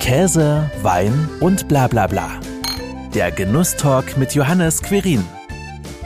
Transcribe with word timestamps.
Käse, 0.00 0.68
Wein 0.82 1.28
und 1.40 1.68
bla 1.68 1.86
bla 1.86 2.06
bla. 2.06 2.30
Der 3.14 3.30
Genusstalk 3.30 4.16
mit 4.16 4.34
Johannes 4.34 4.82
Querin. 4.82 5.24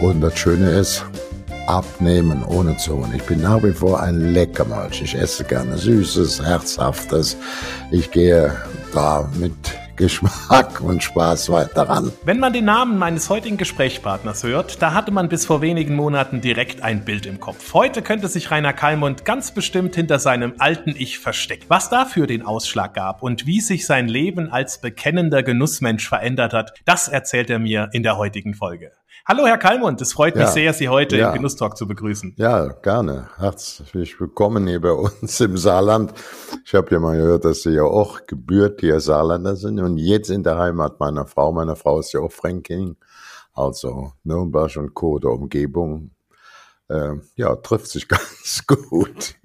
Und 0.01 0.21
das 0.21 0.37
Schöne 0.37 0.69
ist, 0.71 1.05
abnehmen 1.69 2.45
ohne 2.45 2.77
Zunge. 2.77 3.09
Ich 3.15 3.23
bin 3.23 3.41
nach 3.41 3.63
wie 3.63 3.73
vor 3.73 4.03
ein 4.03 4.33
Leckermalsch. 4.33 5.01
Ich 5.01 5.15
esse 5.15 5.45
gerne 5.45 5.79
Süßes, 5.79 6.45
Herzhaftes. 6.45 7.37
Ich 7.93 8.11
gehe 8.11 8.53
da 8.93 9.31
mit 9.39 9.55
Geschmack 9.97 10.81
und 10.81 11.03
Spaß 11.03 11.51
weiter 11.51 11.89
ran. 11.89 12.13
Wenn 12.25 12.41
man 12.41 12.53
den 12.53 12.65
Namen 12.65 12.99
meines 12.99 13.31
heutigen 13.31 13.57
Gesprächspartners 13.57 14.43
hört, 14.43 14.83
da 14.83 14.93
hatte 14.93 15.11
man 15.11 15.29
bis 15.29 15.47
vor 15.47 15.61
wenigen 15.61 15.95
Monaten 15.95 16.41
direkt 16.41 16.83
ein 16.83 17.05
Bild 17.05 17.27
im 17.27 17.41
Kopf. 17.41 17.75
Heute 17.75 18.03
könnte 18.03 18.29
sich 18.29 18.51
Rainer 18.51 18.73
Kallmund 18.73 19.25
ganz 19.25 19.53
bestimmt 19.53 19.95
hinter 19.95 20.19
seinem 20.19 20.55
alten 20.59 20.95
Ich 20.97 21.19
verstecken. 21.19 21.65
Was 21.69 21.91
dafür 21.91 22.27
den 22.27 22.43
Ausschlag 22.43 22.95
gab 22.95 23.23
und 23.23 23.47
wie 23.47 23.61
sich 23.61 23.87
sein 23.87 24.09
Leben 24.09 24.51
als 24.51 24.81
bekennender 24.81 25.43
Genussmensch 25.43 26.09
verändert 26.09 26.53
hat, 26.53 26.75
das 26.85 27.09
erzählt 27.09 27.51
er 27.51 27.59
mir 27.59 27.89
in 27.93 28.03
der 28.03 28.17
heutigen 28.17 28.55
Folge. 28.55 28.93
Hallo, 29.27 29.47
Herr 29.47 29.57
Kallmund, 29.57 30.03
es 30.03 30.13
freut 30.13 30.35
mich 30.35 30.45
Ja. 30.45 30.51
sehr, 30.51 30.73
Sie 30.75 30.89
heute 30.91 31.17
Ja. 31.17 31.29
im 31.29 31.37
Genusstalk 31.37 31.79
zu 31.79 31.89
begrüßen. 31.89 32.35
Ja, 32.37 32.69
gerne. 32.69 33.29
Herzlich 33.39 34.21
willkommen 34.21 34.67
hier 34.67 34.83
bei 34.83 34.91
uns 34.93 35.41
im 35.41 35.57
Saarland. 35.57 36.13
Ich 36.67 36.75
habe 36.75 36.91
ja 36.91 37.01
mal 37.01 37.17
gehört, 37.17 37.47
dass 37.47 37.63
Sie 37.63 37.71
ja 37.71 37.85
auch 37.85 38.27
gebürtiger 38.27 39.01
Saarländer 39.01 39.57
sind 39.57 39.81
und 39.81 39.97
jetzt 39.97 40.29
in 40.29 40.43
der 40.43 40.59
Heimat 40.59 41.01
meiner 41.01 41.27
Frau. 41.27 41.53
Meine 41.53 41.75
Frau 41.75 42.01
ist 42.01 42.13
ja 42.13 42.21
auch 42.21 42.33
Fränkin, 42.33 42.97
also 43.55 44.13
Nürnberg 44.25 44.77
und 44.77 44.93
Co. 44.93 45.19
der 45.19 45.31
Umgebung. 45.31 46.11
Ähm, 46.91 47.23
ja, 47.37 47.57
trifft 47.57 47.87
sich 47.87 48.07
ganz 48.09 48.65
gut. 48.67 49.37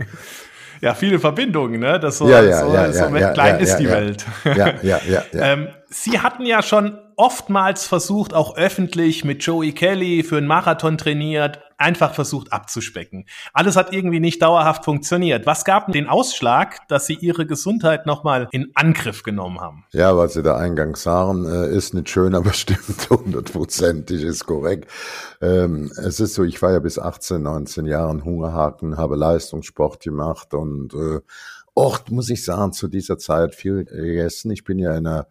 Ja, 0.82 0.94
viele 0.94 1.20
Verbindungen, 1.20 1.80
ne? 1.80 2.00
Das 2.02 2.18
so, 2.18 2.28
Ja, 2.30 2.42
ja, 2.42 2.66
so, 2.66 2.74
ja, 2.74 2.92
so 2.92 3.16
ja, 3.16 3.32
klein 3.32 3.60
ist 3.62 3.78
die. 3.78 3.88
Welt. 3.90 4.26
Ja, 4.44 4.56
ja, 4.58 4.76
ja, 4.84 5.00
ja. 5.08 5.24
Ähm, 5.34 5.68
Sie 5.90 6.20
hatten 6.20 6.46
ja 6.46 6.62
schon 6.62 6.98
oftmals 7.20 7.86
versucht, 7.86 8.34
auch 8.34 8.56
öffentlich 8.56 9.26
mit 9.26 9.44
Joey 9.44 9.74
Kelly 9.74 10.24
für 10.24 10.38
einen 10.38 10.48
Marathon 10.48 10.98
trainiert, 10.98 11.60
einfach 11.78 12.14
versucht 12.14 12.54
abzuspecken. 12.54 13.26
Alles 13.52 13.76
hat 13.76 13.92
irgendwie 13.92 14.22
nicht 14.22 14.42
dauerhaft 14.42 14.86
funktioniert. 14.86 15.46
Was 15.46 15.66
gab 15.66 15.92
den 15.92 16.08
Ausschlag, 16.08 16.88
dass 16.88 17.08
Sie 17.08 17.16
Ihre 17.16 17.46
Gesundheit 17.46 18.06
nochmal 18.06 18.48
in 18.52 18.72
Angriff 18.74 19.24
genommen 19.24 19.60
haben? 19.60 19.84
Ja, 19.92 20.16
was 20.16 20.34
Sie 20.34 20.44
da 20.44 20.56
eingangs 20.56 21.04
sagen, 21.04 21.46
äh, 21.46 21.70
ist 21.70 21.94
nicht 21.94 22.10
schön, 22.10 22.34
aber 22.34 22.54
stimmt 22.54 23.10
hundertprozentig, 23.10 24.24
ist 24.24 24.46
korrekt. 24.46 24.90
Ähm, 25.42 25.92
es 25.98 26.22
ist 26.22 26.36
so, 26.36 26.46
ich 26.46 26.62
war 26.62 26.72
ja 26.72 26.80
bis 26.80 26.98
18, 26.98 27.44
19 27.44 27.86
Jahren 27.86 28.24
Hungerhaken, 28.24 28.96
habe 28.96 29.18
Leistungssport 29.18 30.02
gemacht 30.02 30.54
und 30.54 30.94
äh, 30.94 31.20
Ort, 31.76 32.12
muss 32.12 32.30
ich 32.30 32.44
sagen, 32.46 32.72
zu 32.72 32.88
dieser 32.88 33.18
Zeit 33.18 33.56
viel 33.56 33.84
gegessen. 33.84 34.52
Ich 34.52 34.64
bin 34.64 34.80
ja 34.80 34.92
in 34.98 35.08
einer 35.08 35.28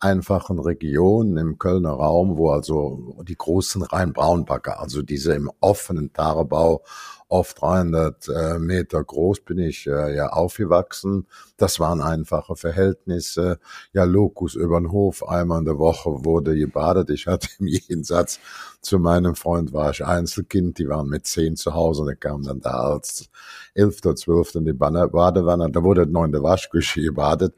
einfachen 0.00 0.58
Region 0.58 1.36
im 1.36 1.58
Kölner 1.58 1.90
Raum, 1.90 2.36
wo 2.36 2.50
also 2.50 3.22
die 3.26 3.36
großen 3.36 3.82
Rhein-Braunbagger, 3.82 4.80
also 4.80 5.02
diese 5.02 5.34
im 5.34 5.50
offenen 5.60 6.12
Tagebau, 6.12 6.82
oft 7.28 7.60
300 7.60 8.28
äh, 8.28 8.58
Meter 8.58 9.02
groß 9.02 9.40
bin 9.40 9.58
ich 9.58 9.86
äh, 9.86 10.14
ja 10.14 10.28
aufgewachsen. 10.28 11.26
Das 11.56 11.80
waren 11.80 12.00
einfache 12.00 12.56
Verhältnisse. 12.56 13.58
Ja, 13.92 14.04
Lokus 14.04 14.54
über 14.54 14.80
den 14.80 14.92
Hof, 14.92 15.26
einmal 15.28 15.60
in 15.60 15.64
der 15.64 15.78
Woche 15.78 16.24
wurde 16.24 16.56
gebadet. 16.56 17.10
Ich 17.10 17.26
hatte 17.26 17.48
im 17.58 17.66
Gegensatz 17.66 18.38
zu 18.86 19.00
meinem 19.00 19.34
Freund 19.34 19.72
war 19.72 19.90
ich 19.90 20.04
Einzelkind. 20.04 20.78
Die 20.78 20.88
waren 20.88 21.08
mit 21.08 21.26
zehn 21.26 21.56
zu 21.56 21.74
Hause. 21.74 22.04
Da 22.06 22.14
kam 22.14 22.44
dann 22.44 22.60
der 22.60 22.74
Arzt, 22.74 23.28
elfter, 23.74 24.14
zwölfter 24.14 24.60
in 24.60 24.64
die 24.64 24.72
Badewanne. 24.72 25.70
Da 25.72 25.82
wurde 25.82 26.02
in 26.02 26.32
der 26.32 26.42
Waschküche 26.42 27.02
gebadet. 27.02 27.54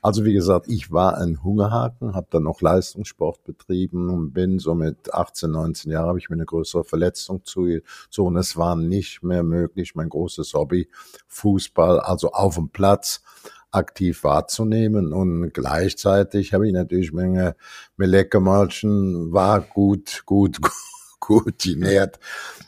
Also 0.00 0.24
wie 0.24 0.34
gesagt, 0.34 0.68
ich 0.68 0.92
war 0.92 1.18
ein 1.18 1.42
Hungerhaken, 1.42 2.14
habe 2.14 2.28
dann 2.30 2.44
noch 2.44 2.60
Leistungssport 2.60 3.42
betrieben 3.42 4.08
und 4.08 4.32
bin 4.32 4.60
so 4.60 4.76
mit 4.76 5.12
18, 5.12 5.50
19 5.50 5.90
Jahren 5.90 6.08
habe 6.08 6.18
ich 6.18 6.30
mir 6.30 6.36
eine 6.36 6.46
größere 6.46 6.84
Verletzung 6.84 7.44
zugezogen. 7.44 8.36
Es 8.36 8.56
war 8.56 8.76
nicht 8.76 9.07
mehr 9.22 9.42
möglich, 9.42 9.94
mein 9.94 10.08
großes 10.08 10.54
Hobby, 10.54 10.88
Fußball, 11.26 12.00
also 12.00 12.32
auf 12.32 12.56
dem 12.56 12.70
Platz 12.70 13.22
aktiv 13.70 14.24
wahrzunehmen. 14.24 15.12
Und 15.12 15.52
gleichzeitig 15.52 16.54
habe 16.54 16.66
ich 16.66 16.72
natürlich 16.72 17.12
Menge 17.12 17.56
mit 17.96 18.08
Leckermalchen, 18.08 19.32
war 19.32 19.60
gut, 19.60 20.22
gut, 20.26 20.58
gut 21.20 21.58
genährt 21.62 22.18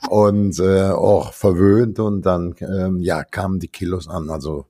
und 0.08 0.58
äh, 0.58 0.90
auch 0.90 1.32
verwöhnt. 1.32 1.98
Und 1.98 2.22
dann 2.22 2.54
ähm, 2.60 3.00
ja 3.00 3.24
kamen 3.24 3.60
die 3.60 3.68
Kilos 3.68 4.08
an, 4.08 4.30
also 4.30 4.66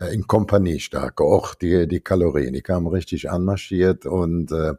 in 0.00 0.28
Kompanie 0.28 0.78
stark, 0.78 1.20
auch 1.20 1.54
die, 1.54 1.88
die 1.88 2.00
Kalorien, 2.00 2.52
die 2.52 2.62
kamen 2.62 2.86
richtig 2.86 3.30
anmarschiert. 3.30 4.06
Und 4.06 4.52
äh, 4.52 4.74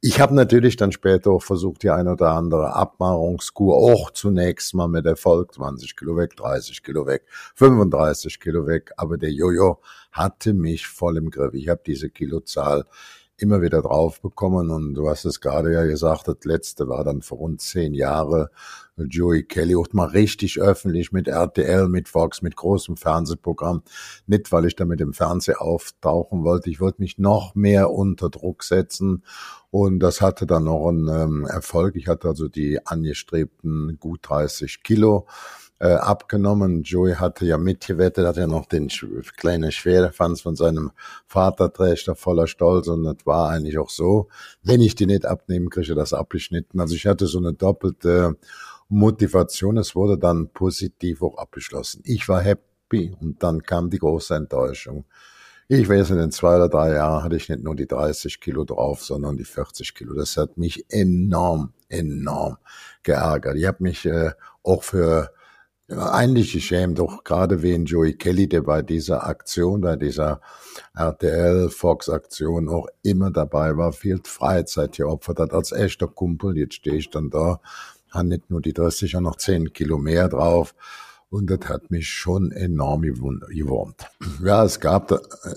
ich 0.00 0.20
habe 0.20 0.34
natürlich 0.34 0.76
dann 0.76 0.92
später 0.92 1.32
auch 1.32 1.42
versucht, 1.42 1.82
die 1.82 1.90
ein 1.90 2.06
oder 2.06 2.30
andere 2.30 2.74
Abmahrungskur 2.74 3.74
auch 3.74 4.12
zunächst 4.12 4.74
mal 4.74 4.86
mit 4.86 5.06
Erfolg, 5.06 5.54
20 5.54 5.96
Kilo 5.96 6.16
weg, 6.16 6.36
30 6.36 6.84
Kilo 6.84 7.04
weg, 7.06 7.24
35 7.56 8.38
Kilo 8.38 8.66
weg, 8.66 8.92
aber 8.96 9.18
der 9.18 9.32
Jojo 9.32 9.80
hatte 10.12 10.54
mich 10.54 10.86
voll 10.86 11.16
im 11.16 11.30
Griff. 11.30 11.54
Ich 11.54 11.68
habe 11.68 11.82
diese 11.84 12.08
Kilozahl 12.08 12.84
immer 13.40 13.62
wieder 13.62 13.82
drauf 13.82 14.20
bekommen 14.20 14.70
und 14.70 14.94
du 14.94 15.08
hast 15.08 15.24
es 15.24 15.40
gerade 15.40 15.72
ja 15.72 15.84
gesagt, 15.84 16.28
das 16.28 16.44
letzte 16.44 16.88
war 16.88 17.04
dann 17.04 17.22
vor 17.22 17.38
rund 17.38 17.60
zehn 17.60 17.94
Jahre 17.94 18.50
Joey 19.08 19.44
Kelly, 19.44 19.76
auch 19.76 19.86
mal 19.92 20.08
richtig 20.08 20.60
öffentlich 20.60 21.12
mit 21.12 21.28
RTL, 21.28 21.88
mit 21.88 22.08
Fox, 22.08 22.42
mit 22.42 22.56
großem 22.56 22.96
Fernsehprogramm. 22.96 23.82
Nicht, 24.26 24.52
weil 24.52 24.66
ich 24.66 24.76
da 24.76 24.84
mit 24.84 25.00
dem 25.00 25.12
Fernseher 25.12 25.62
auftauchen 25.62 26.44
wollte. 26.44 26.70
Ich 26.70 26.80
wollte 26.80 27.00
mich 27.00 27.18
noch 27.18 27.54
mehr 27.54 27.90
unter 27.90 28.30
Druck 28.30 28.62
setzen. 28.62 29.24
Und 29.70 30.00
das 30.00 30.20
hatte 30.20 30.46
dann 30.46 30.64
noch 30.64 30.88
einen 30.88 31.08
ähm, 31.08 31.46
Erfolg. 31.46 31.96
Ich 31.96 32.08
hatte 32.08 32.28
also 32.28 32.48
die 32.48 32.84
angestrebten 32.86 33.96
gut 34.00 34.20
30 34.22 34.82
Kilo 34.82 35.26
äh, 35.80 35.94
abgenommen. 35.94 36.82
Joey 36.82 37.14
hatte 37.14 37.46
ja 37.46 37.58
mitgewettet, 37.58 38.26
hat 38.26 38.36
ja 38.36 38.46
noch 38.46 38.66
den 38.66 38.90
sch 38.90 39.06
kleinen 39.36 39.72
Schwerefanz 39.72 40.42
von 40.42 40.54
seinem 40.54 40.92
Vater 41.26 41.72
trägt 41.72 42.06
er 42.06 42.14
voller 42.14 42.46
Stolz 42.46 42.86
und 42.86 43.04
das 43.04 43.16
war 43.24 43.48
eigentlich 43.48 43.78
auch 43.78 43.90
so. 43.90 44.28
Wenn 44.62 44.82
ich 44.82 44.94
die 44.94 45.06
nicht 45.06 45.26
abnehmen, 45.26 45.70
kriege 45.70 45.92
ich 45.92 45.96
das 45.96 46.12
abgeschnitten. 46.12 46.80
Also 46.80 46.94
ich 46.94 47.06
hatte 47.06 47.26
so 47.26 47.38
eine 47.38 47.54
doppelte 47.54 48.36
Motivation. 48.88 49.78
Es 49.78 49.96
wurde 49.96 50.18
dann 50.18 50.50
positiv 50.50 51.22
auch 51.22 51.38
abgeschlossen. 51.38 52.02
Ich 52.04 52.28
war 52.28 52.42
happy 52.42 53.16
und 53.20 53.42
dann 53.42 53.62
kam 53.62 53.88
die 53.88 53.98
große 53.98 54.34
Enttäuschung. 54.34 55.06
Ich 55.68 55.88
weiß, 55.88 56.10
in 56.10 56.18
den 56.18 56.32
zwei 56.32 56.56
oder 56.56 56.68
drei 56.68 56.94
Jahren 56.94 57.22
hatte 57.22 57.36
ich 57.36 57.48
nicht 57.48 57.62
nur 57.62 57.76
die 57.76 57.86
30 57.86 58.40
Kilo 58.40 58.64
drauf, 58.64 59.04
sondern 59.04 59.36
die 59.36 59.44
40 59.44 59.94
Kilo. 59.94 60.14
Das 60.14 60.36
hat 60.36 60.58
mich 60.58 60.84
enorm, 60.90 61.72
enorm 61.88 62.58
geärgert. 63.04 63.56
Ich 63.56 63.66
habe 63.66 63.82
mich 63.82 64.04
äh, 64.04 64.32
auch 64.64 64.82
für 64.82 65.30
eigentlich 65.90 66.52
geschämt, 66.52 67.00
auch 67.00 67.24
gerade 67.24 67.62
wegen 67.62 67.84
Joey 67.84 68.14
Kelly, 68.14 68.48
der 68.48 68.62
bei 68.62 68.82
dieser 68.82 69.26
Aktion, 69.26 69.80
bei 69.80 69.96
dieser 69.96 70.40
RTL-Fox-Aktion 70.94 72.68
auch 72.68 72.86
immer 73.02 73.30
dabei 73.30 73.76
war, 73.76 73.92
viel 73.92 74.20
Freizeit 74.24 74.96
geopfert 74.96 75.40
hat 75.40 75.52
als 75.52 75.72
echter 75.72 76.06
Kumpel. 76.06 76.56
Jetzt 76.56 76.74
stehe 76.74 76.96
ich 76.96 77.10
dann 77.10 77.30
da, 77.30 77.60
habe 78.10 78.28
nicht 78.28 78.50
nur 78.50 78.60
die 78.60 78.72
30, 78.72 79.10
sondern 79.10 79.32
noch 79.32 79.38
10 79.38 79.72
Kilo 79.72 79.98
mehr 79.98 80.28
drauf. 80.28 80.74
Und 81.28 81.48
das 81.48 81.68
hat 81.68 81.90
mich 81.90 82.08
schon 82.08 82.50
enorm 82.50 83.02
gewurmt. 83.02 84.06
Ja, 84.42 84.64
es 84.64 84.80
gab, 84.80 85.12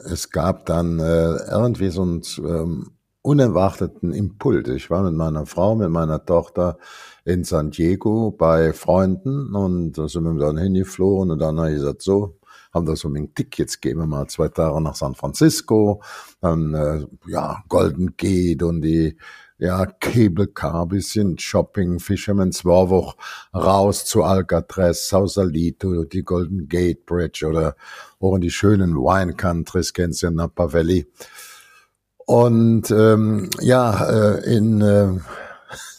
es 0.06 0.30
gab 0.30 0.68
dann 0.68 1.00
äh, 1.00 1.36
irgendwie 1.50 1.90
so 1.90 2.04
einen 2.04 2.22
ähm, 2.38 2.92
unerwarteten 3.24 4.14
Impuls. 4.14 4.70
Ich 4.70 4.92
war 4.92 5.02
mit 5.02 5.14
meiner 5.14 5.48
Frau, 5.48 5.76
mit 5.76 5.90
meiner 5.90 6.24
Tochter 6.24 6.78
in 7.26 7.44
San 7.44 7.72
Diego 7.72 8.32
bei 8.32 8.74
Freunden 8.74 9.56
und 9.56 9.94
da 9.94 10.08
sind 10.08 10.24
wir 10.24 10.34
dann 10.46 10.58
hingeflogen 10.58 11.32
und 11.32 11.40
dann 11.40 11.58
habe 11.58 11.72
ich 11.72 11.78
gesagt, 11.78 12.02
so, 12.02 12.38
haben 12.74 12.86
da 12.86 12.96
so 12.96 13.08
einen 13.08 13.34
Tick, 13.34 13.58
jetzt 13.60 13.82
gehen 13.82 13.98
wir 13.98 14.08
mal 14.08 14.28
zwei 14.28 14.50
Tage 14.50 14.82
nach 14.82 14.96
San 14.96 15.16
Francisco, 15.16 16.02
dann, 16.42 16.74
äh, 16.74 17.06
ja, 17.28 17.64
Golden 17.70 18.18
Gate 18.18 18.64
und 18.64 18.82
die, 18.82 19.16
ja, 19.60 19.86
Cable 19.86 20.48
Car, 20.48 20.88
bisschen 20.88 21.38
Shopping, 21.38 22.00
Fisherman's 22.00 22.66
Wharf, 22.66 23.16
raus 23.54 24.06
zu 24.06 24.24
Alcatraz, 24.24 25.08
Sausalito, 25.08 26.04
die 26.04 26.24
Golden 26.24 26.68
Gate 26.68 27.06
Bridge 27.06 27.46
oder 27.48 27.76
auch 28.20 28.36
in 28.36 28.42
die 28.42 28.50
schönen 28.50 28.96
Wine 28.96 29.36
Countries, 29.36 29.94
kennst 29.94 30.24
du 30.24 30.28
ja 30.28 30.32
Napa 30.32 30.74
Valley. 30.74 31.08
Und 32.26 32.90
ähm, 32.92 33.50
ja, 33.62 34.10
äh, 34.10 34.56
in 34.56 34.82
äh, 34.82 35.20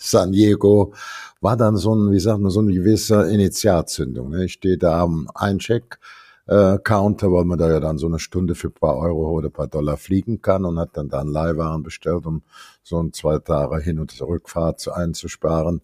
San 0.05 0.33
Diego 0.33 0.93
war 1.41 1.57
dann 1.57 1.77
so 1.77 1.95
ein, 1.95 2.13
wie 2.13 2.21
sagt 2.21 2.41
man, 2.41 2.51
so 2.51 2.61
eine 2.61 2.73
gewisse 2.73 3.29
Initialzündung. 3.31 4.31
Ne? 4.31 4.45
Ich 4.45 4.55
stehe 4.55 4.79
da 4.79 5.03
am 5.03 5.29
Eincheck 5.35 5.99
äh, 6.47 6.79
Counter, 6.79 7.33
weil 7.33 7.45
man 7.45 7.59
da 7.59 7.71
ja 7.71 7.81
dann 7.81 7.99
so 7.99 8.07
eine 8.07 8.19
Stunde 8.19 8.55
für 8.55 8.69
ein 8.69 8.75
paar 8.75 8.97
Euro 8.97 9.31
oder 9.31 9.49
ein 9.49 9.53
paar 9.53 9.67
Dollar 9.67 9.97
fliegen 9.97 10.43
kann 10.43 10.65
und 10.65 10.79
hat 10.79 10.91
dann 10.97 11.09
da 11.09 11.21
einen 11.21 11.31
Leihwaren 11.31 11.83
bestellt, 11.83 12.27
um 12.27 12.43
so 12.83 13.03
ein 13.03 13.13
zwei 13.13 13.39
Tage 13.39 13.81
Hin- 13.83 13.99
und 13.99 14.21
Rückfahrt 14.21 14.87
einzusparen. 14.89 15.81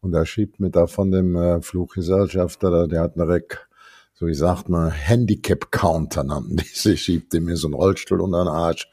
Und 0.00 0.12
da 0.12 0.24
schiebt 0.24 0.60
mir 0.60 0.70
da 0.70 0.86
von 0.86 1.10
dem 1.10 1.34
äh, 1.34 1.60
Fluggesellschafter, 1.60 2.86
der 2.86 3.00
hat 3.00 3.16
eine 3.16 3.26
Rec 3.26 3.68
so 4.22 4.28
wie 4.28 4.34
sagt 4.34 4.68
man, 4.68 4.92
Handicap-Counter 4.92 6.22
nannten 6.22 6.56
die 6.58 6.64
sich, 6.64 7.02
schiebte 7.02 7.40
mir 7.40 7.56
so 7.56 7.66
einen 7.66 7.74
Rollstuhl 7.74 8.20
unter 8.20 8.44
den 8.44 8.48
Arsch 8.48 8.88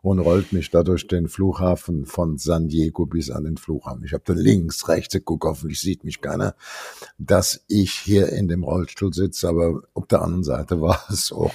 und 0.00 0.18
rollt 0.18 0.54
mich 0.54 0.70
da 0.70 0.82
durch 0.82 1.06
den 1.06 1.28
Flughafen 1.28 2.06
von 2.06 2.38
San 2.38 2.68
Diego 2.68 3.04
bis 3.04 3.30
an 3.30 3.44
den 3.44 3.58
Flughafen. 3.58 4.02
Ich 4.06 4.14
habe 4.14 4.22
da 4.24 4.32
links, 4.32 4.88
rechts 4.88 5.12
geguckt, 5.12 5.44
hoffentlich 5.44 5.78
sieht 5.78 6.04
mich 6.04 6.22
keiner, 6.22 6.54
dass 7.18 7.62
ich 7.68 7.92
hier 7.92 8.30
in 8.30 8.48
dem 8.48 8.64
Rollstuhl 8.64 9.12
sitze, 9.12 9.46
aber 9.46 9.82
auf 9.92 10.06
der 10.06 10.22
anderen 10.22 10.42
Seite 10.42 10.80
war 10.80 11.04
es 11.10 11.32
auch 11.32 11.52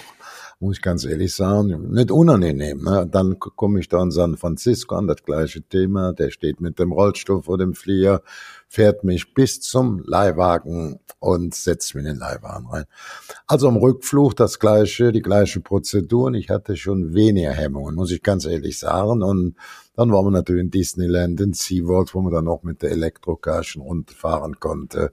muss 0.60 0.78
ich 0.78 0.82
ganz 0.82 1.06
ehrlich 1.06 1.36
sagen, 1.36 1.92
nicht 1.92 2.10
unangenehm. 2.10 2.84
Ne? 2.84 3.08
Dann 3.12 3.40
komme 3.40 3.80
ich 3.80 3.90
da 3.90 4.02
in 4.02 4.10
San 4.10 4.38
Francisco 4.38 4.96
an, 4.96 5.06
das 5.06 5.24
gleiche 5.24 5.62
Thema. 5.62 6.14
Der 6.14 6.32
steht 6.32 6.62
mit 6.62 6.80
dem 6.80 6.92
Rollstuhl 6.92 7.44
vor 7.44 7.60
dem 7.60 7.76
Flieger, 7.76 8.24
fährt 8.68 9.04
mich 9.04 9.36
bis 9.36 9.62
zum 9.62 10.04
Leihwagen 10.04 11.00
und 11.20 11.54
setzt 11.54 11.94
mich 11.94 12.06
in 12.06 12.14
den 12.14 12.20
Leihwagen 12.20 12.68
rein. 12.68 12.86
Also 13.46 13.68
am 13.68 13.78
Rückflug 13.78 14.36
das 14.36 14.58
gleiche, 14.60 15.12
die 15.12 15.22
gleiche 15.22 15.60
Prozedur 15.60 16.26
und 16.26 16.34
ich 16.36 16.50
hatte 16.50 16.76
schon 16.76 17.14
weniger 17.14 17.52
Hemmungen, 17.52 17.94
muss 17.94 18.12
ich 18.12 18.24
ganz 18.24 18.46
ehrlich 18.46 18.80
sagen. 18.80 19.22
Und 19.22 19.56
dann 19.96 20.12
waren 20.12 20.26
wir 20.26 20.32
natürlich 20.32 20.64
in 20.64 20.72
Disneyland, 20.72 21.40
in 21.40 21.54
SeaWorld, 21.54 22.16
wo 22.16 22.22
man 22.22 22.34
dann 22.34 22.46
noch 22.46 22.64
mit 22.64 22.82
der 22.82 22.92
Elektrokarschen 22.92 23.84
rundfahren 23.84 24.60
konnte. 24.60 25.12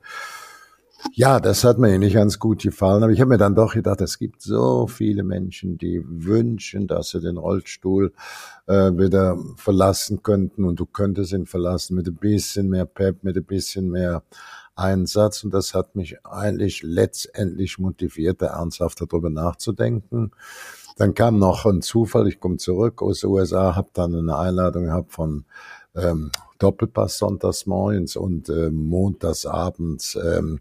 Ja, 1.13 1.39
das 1.39 1.63
hat 1.65 1.79
mir 1.79 1.99
nicht 1.99 2.15
ganz 2.15 2.39
gut 2.39 2.63
gefallen, 2.63 3.03
aber 3.03 3.13
ich 3.13 3.21
habe 3.21 3.29
mir 3.31 3.39
dann 3.39 3.55
doch 3.55 3.75
gedacht, 3.75 4.01
es 4.01 4.19
gibt 4.19 4.43
so 4.43 4.87
viele 4.87 5.23
Menschen, 5.23 5.79
die 5.79 6.03
wünschen, 6.05 6.87
dass 6.87 7.11
sie 7.11 7.21
den 7.21 7.37
Rollstuhl 7.37 8.13
äh, 8.67 8.91
wieder 8.93 9.39
verlassen 9.57 10.23
könnten 10.23 10.65
und 10.65 10.81
du 10.81 10.87
könntest 10.87 11.33
ihn 11.33 11.47
verlassen 11.47 11.95
mit 11.95 12.09
ein 12.09 12.17
bisschen 12.17 12.69
mehr 12.69 12.87
Pep, 12.87 13.23
mit 13.23 13.37
ein 13.37 13.45
bisschen 13.45 13.91
mehr 13.91 14.23
Einsatz 14.75 15.45
und 15.45 15.55
das 15.55 15.75
hat 15.75 15.95
mich 15.95 16.25
eigentlich 16.27 16.83
letztendlich 16.83 17.79
motiviert, 17.79 18.43
da 18.43 18.47
ernsthaft 18.47 19.01
darüber 19.01 19.31
nachzudenken. 19.31 20.33
Dann 20.97 21.15
kam 21.15 21.39
noch 21.39 21.65
ein 21.67 21.83
Zufall, 21.83 22.29
ich 22.29 22.41
komme 22.41 22.57
zurück 22.57 23.03
aus 23.03 23.21
den 23.21 23.31
USA, 23.31 23.77
habe 23.77 23.91
dann 23.93 24.15
eine 24.15 24.37
Einladung 24.37 24.85
gehabt 24.87 25.13
von 25.13 25.45
ähm, 25.95 26.31
Doppelpass 26.59 27.19
sonntags 27.19 27.67
morgens 27.67 28.17
und 28.17 28.49
äh, 28.49 28.71
montags 28.71 29.47
abends 29.47 30.17
ähm, 30.17 30.61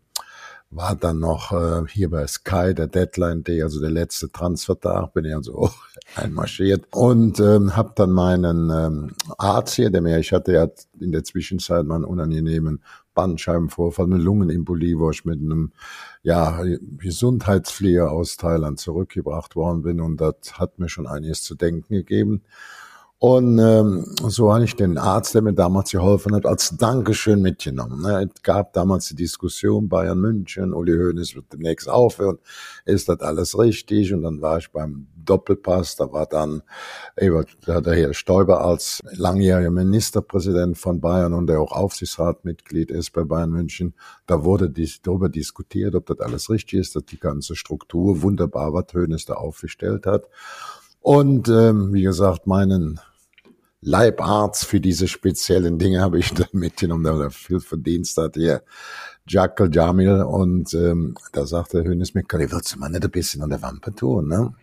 war 0.75 0.95
dann 0.95 1.19
noch 1.19 1.51
äh, 1.51 1.87
hier 1.87 2.09
bei 2.09 2.25
Sky 2.27 2.73
der 2.73 2.87
Deadline 2.87 3.43
Day, 3.43 3.61
also 3.61 3.79
der 3.79 3.91
letzte 3.91 4.31
Transfertag, 4.31 5.13
bin 5.13 5.25
ich 5.25 5.35
also 5.35 5.55
auch 5.57 5.75
einmarschiert 6.15 6.85
und 6.91 7.39
ähm, 7.39 7.75
habe 7.75 7.93
dann 7.95 8.11
meinen 8.11 8.69
ähm, 8.69 9.15
Arzt 9.37 9.75
hier, 9.75 9.89
der 9.89 10.01
mir, 10.01 10.19
ich 10.19 10.31
hatte 10.31 10.53
ja 10.53 10.67
in 10.99 11.11
der 11.11 11.23
Zwischenzeit 11.23 11.85
mal 11.85 11.95
einen 11.95 12.05
unangenehmen 12.05 12.81
Bandscheibenvorfall, 13.13 14.05
eine 14.05 14.17
Lungenembolie, 14.17 14.97
wo 14.97 15.11
ich 15.11 15.25
mit 15.25 15.39
einem 15.39 15.71
ja, 16.23 16.63
Gesundheitspfleger 16.97 18.11
aus 18.11 18.37
Thailand 18.37 18.79
zurückgebracht 18.79 19.55
worden 19.55 19.83
bin 19.83 20.01
und 20.01 20.19
das 20.19 20.53
hat 20.53 20.79
mir 20.79 20.89
schon 20.89 21.07
einiges 21.07 21.43
zu 21.43 21.55
denken 21.55 21.93
gegeben. 21.93 22.43
Und 23.25 23.57
ähm, 23.57 24.03
so 24.27 24.53
habe 24.53 24.65
ich 24.65 24.75
den 24.75 24.97
Arzt, 24.97 25.33
der 25.33 25.41
mir 25.41 25.53
damals 25.53 25.91
geholfen 25.91 26.35
hat, 26.35 26.45
als 26.45 26.75
Dankeschön 26.75 27.41
mitgenommen. 27.41 28.01
Ne? 28.01 28.29
Es 28.29 28.43
gab 28.43 28.73
damals 28.73 29.07
die 29.07 29.15
Diskussion 29.15 29.87
Bayern 29.87 30.19
München, 30.19 30.73
Uli 30.73 30.91
Hoeneß 30.91 31.33
wird 31.33 31.53
demnächst 31.53 31.87
aufhören. 31.87 32.37
Ist 32.83 33.07
das 33.07 33.21
alles 33.21 33.57
richtig? 33.57 34.13
Und 34.13 34.23
dann 34.23 34.41
war 34.41 34.57
ich 34.57 34.69
beim 34.71 35.07
Doppelpass, 35.15 35.95
da 35.95 36.11
war 36.11 36.25
dann 36.25 36.63
Ebert, 37.15 37.47
der 37.65 37.95
Herr 37.95 38.13
Stoiber 38.13 38.59
als 38.59 38.99
langjähriger 39.13 39.71
Ministerpräsident 39.71 40.77
von 40.77 40.99
Bayern 40.99 41.33
und 41.33 41.47
der 41.47 41.61
auch 41.61 41.71
Aufsichtsratmitglied 41.71 42.91
ist 42.91 43.11
bei 43.11 43.23
Bayern 43.23 43.51
München. 43.51 43.93
Da 44.25 44.43
wurde 44.43 44.69
dies, 44.69 45.01
darüber 45.01 45.29
diskutiert, 45.29 45.95
ob 45.95 46.07
das 46.07 46.19
alles 46.19 46.49
richtig 46.49 46.77
ist, 46.81 46.97
dass 46.97 47.05
die 47.05 47.19
ganze 47.21 47.55
Struktur 47.55 48.21
wunderbar, 48.21 48.73
was 48.73 48.93
Hoeneß 48.93 49.23
da 49.23 49.35
aufgestellt 49.35 50.07
hat. 50.07 50.27
Und 50.99 51.47
ähm, 51.47 51.93
wie 51.93 52.03
gesagt, 52.03 52.47
meinen 52.47 52.99
Leibarzt 53.85 54.65
für 54.65 54.80
diese 54.80 55.07
speziellen 55.07 55.77
Dinge 55.77 56.01
habe 56.01 56.19
ich 56.19 56.33
da 56.33 56.45
mitgenommen, 56.51 57.03
der 57.03 57.31
viel 57.31 57.59
Verdienst 57.59 58.18
hat 58.18 58.35
hier. 58.35 58.63
Jackal 59.27 59.74
Jamil 59.74 60.21
und 60.24 60.74
ähm, 60.74 61.15
da 61.31 61.45
sagte 61.45 61.83
Hönes 61.83 62.13
mir, 62.13 62.24
willst 62.30 62.75
du 62.75 62.80
mal 62.80 62.89
nicht 62.89 63.06
ein 63.06 63.12
bisschen 63.12 63.41
an 63.41 63.50
der 63.50 63.62
Wampe 63.62 63.95
tun, 63.95 64.27
ne? 64.27 64.53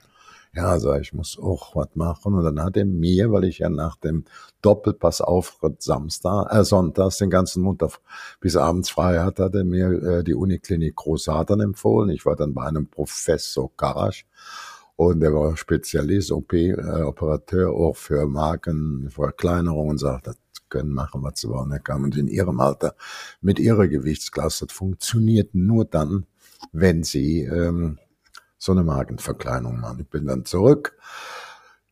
Ja, 0.52 0.66
also 0.66 0.92
ich 0.94 1.12
muss 1.12 1.38
auch 1.38 1.76
was 1.76 1.94
machen. 1.94 2.34
Und 2.34 2.42
dann 2.44 2.60
hat 2.62 2.76
er 2.76 2.84
mir, 2.84 3.30
weil 3.30 3.44
ich 3.44 3.60
ja 3.60 3.68
nach 3.70 3.96
dem 3.96 4.24
Doppelpass 4.62 5.20
Auftritt 5.20 5.80
Samstag, 5.80 6.52
äh, 6.52 6.64
Sonntags 6.64 7.18
den 7.18 7.30
ganzen 7.30 7.62
Montag 7.62 8.00
bis 8.40 8.56
abends 8.56 8.90
frei 8.90 9.20
hatte, 9.20 9.44
hat 9.44 9.54
er 9.54 9.64
mir 9.64 9.90
äh, 10.02 10.24
die 10.24 10.34
Uniklinik 10.34 10.96
Großadern 10.96 11.60
empfohlen. 11.60 12.10
Ich 12.10 12.26
war 12.26 12.34
dann 12.34 12.52
bei 12.52 12.64
einem 12.64 12.88
Professor 12.88 13.70
Karasch 13.76 14.26
und 15.00 15.22
er 15.22 15.32
war 15.32 15.56
Spezialist, 15.56 16.30
OP, 16.30 16.52
äh, 16.52 16.74
auch 16.74 17.96
für 17.96 18.26
Marken, 18.26 19.08
für 19.08 19.22
Verkleinerungen, 19.22 19.96
sagt, 19.96 20.26
das 20.26 20.36
können 20.68 20.92
machen, 20.92 21.22
was 21.22 21.40
sie 21.40 21.48
wollen. 21.48 21.72
Er 21.72 21.78
kam 21.78 22.04
und 22.04 22.18
in 22.18 22.28
ihrem 22.28 22.60
Alter 22.60 22.94
mit 23.40 23.58
ihrer 23.58 23.88
Gewichtsklasse, 23.88 24.66
das 24.66 24.76
funktioniert 24.76 25.54
nur 25.54 25.86
dann, 25.86 26.26
wenn 26.72 27.02
sie 27.02 27.40
ähm, 27.44 27.98
so 28.58 28.72
eine 28.72 28.84
Magenverkleinerung 28.84 29.80
machen. 29.80 30.00
Ich 30.00 30.08
bin 30.10 30.26
dann 30.26 30.44
zurück. 30.44 30.98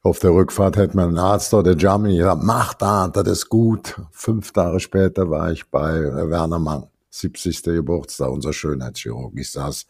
Auf 0.03 0.19
der 0.19 0.35
Rückfahrt 0.35 0.77
hat 0.77 0.95
mein 0.95 1.17
Arzt 1.17 1.55
oder 1.55 1.75
Germany 1.75 2.19
gesagt, 2.19 2.43
mach 2.45 2.75
da, 2.75 3.09
das 3.09 3.27
ist 3.27 3.49
gut. 3.49 3.99
Fünf 4.11 4.53
Tage 4.53 4.81
später 4.81 5.31
war 5.31 5.51
ich 5.51 5.71
bei 5.71 5.97
äh, 5.97 6.29
Werner 6.29 6.59
Mang. 6.59 6.89
70. 7.11 7.63
Geburtstag, 7.63 8.29
unser 8.29 8.53
Schönheitschirurg. 8.53 9.33
Ich 9.37 9.51
saß 9.51 9.87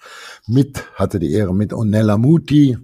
mit, 0.47 0.85
hatte 0.94 1.19
die 1.19 1.32
Ehre 1.32 1.53
mit 1.53 1.73
Onella 1.73 2.17
Muti, 2.17 2.79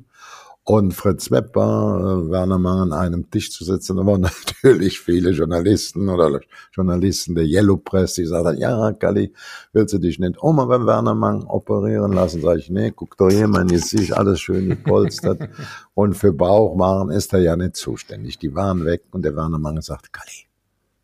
und 0.64 0.92
Fritz 0.92 1.30
Wepper, 1.30 2.22
äh, 2.26 2.30
Werner 2.30 2.58
Mang 2.58 2.80
an 2.80 2.92
einem 2.94 3.30
Tisch 3.30 3.52
zu 3.52 3.64
sitzen. 3.64 3.98
Da 3.98 4.06
waren 4.06 4.22
natürlich 4.62 4.98
viele 4.98 5.30
Journalisten 5.30 6.08
oder 6.08 6.40
Journalisten 6.72 7.34
der 7.34 7.44
Yellow 7.44 7.76
Press, 7.76 8.14
die 8.14 8.24
sagten, 8.24 8.58
ja, 8.58 8.92
Kali, 8.92 9.32
willst 9.72 9.92
du 9.92 9.98
dich 9.98 10.18
nicht 10.18 10.42
mal 10.42 10.64
beim 10.64 10.86
Werner 10.86 11.14
Mang 11.14 11.44
operieren 11.44 12.12
lassen? 12.12 12.40
Sag 12.40 12.58
ich, 12.58 12.70
nee, 12.70 12.90
guck 12.90 13.16
doch 13.18 13.28
hier, 13.28 13.46
mein 13.46 13.68
Gesicht, 13.68 14.14
alles 14.14 14.40
schön 14.40 14.70
gepolstert. 14.70 15.50
und 15.94 16.14
für 16.14 16.32
Bauch 16.32 16.74
machen 16.76 17.10
ist 17.10 17.34
er 17.34 17.40
ja 17.40 17.56
nicht 17.56 17.76
zuständig. 17.76 18.38
Die 18.38 18.54
waren 18.54 18.86
weg 18.86 19.02
und 19.10 19.22
der 19.22 19.36
Werner 19.36 19.58
Mang 19.58 19.80
sagt, 19.82 20.14
Kali, 20.14 20.46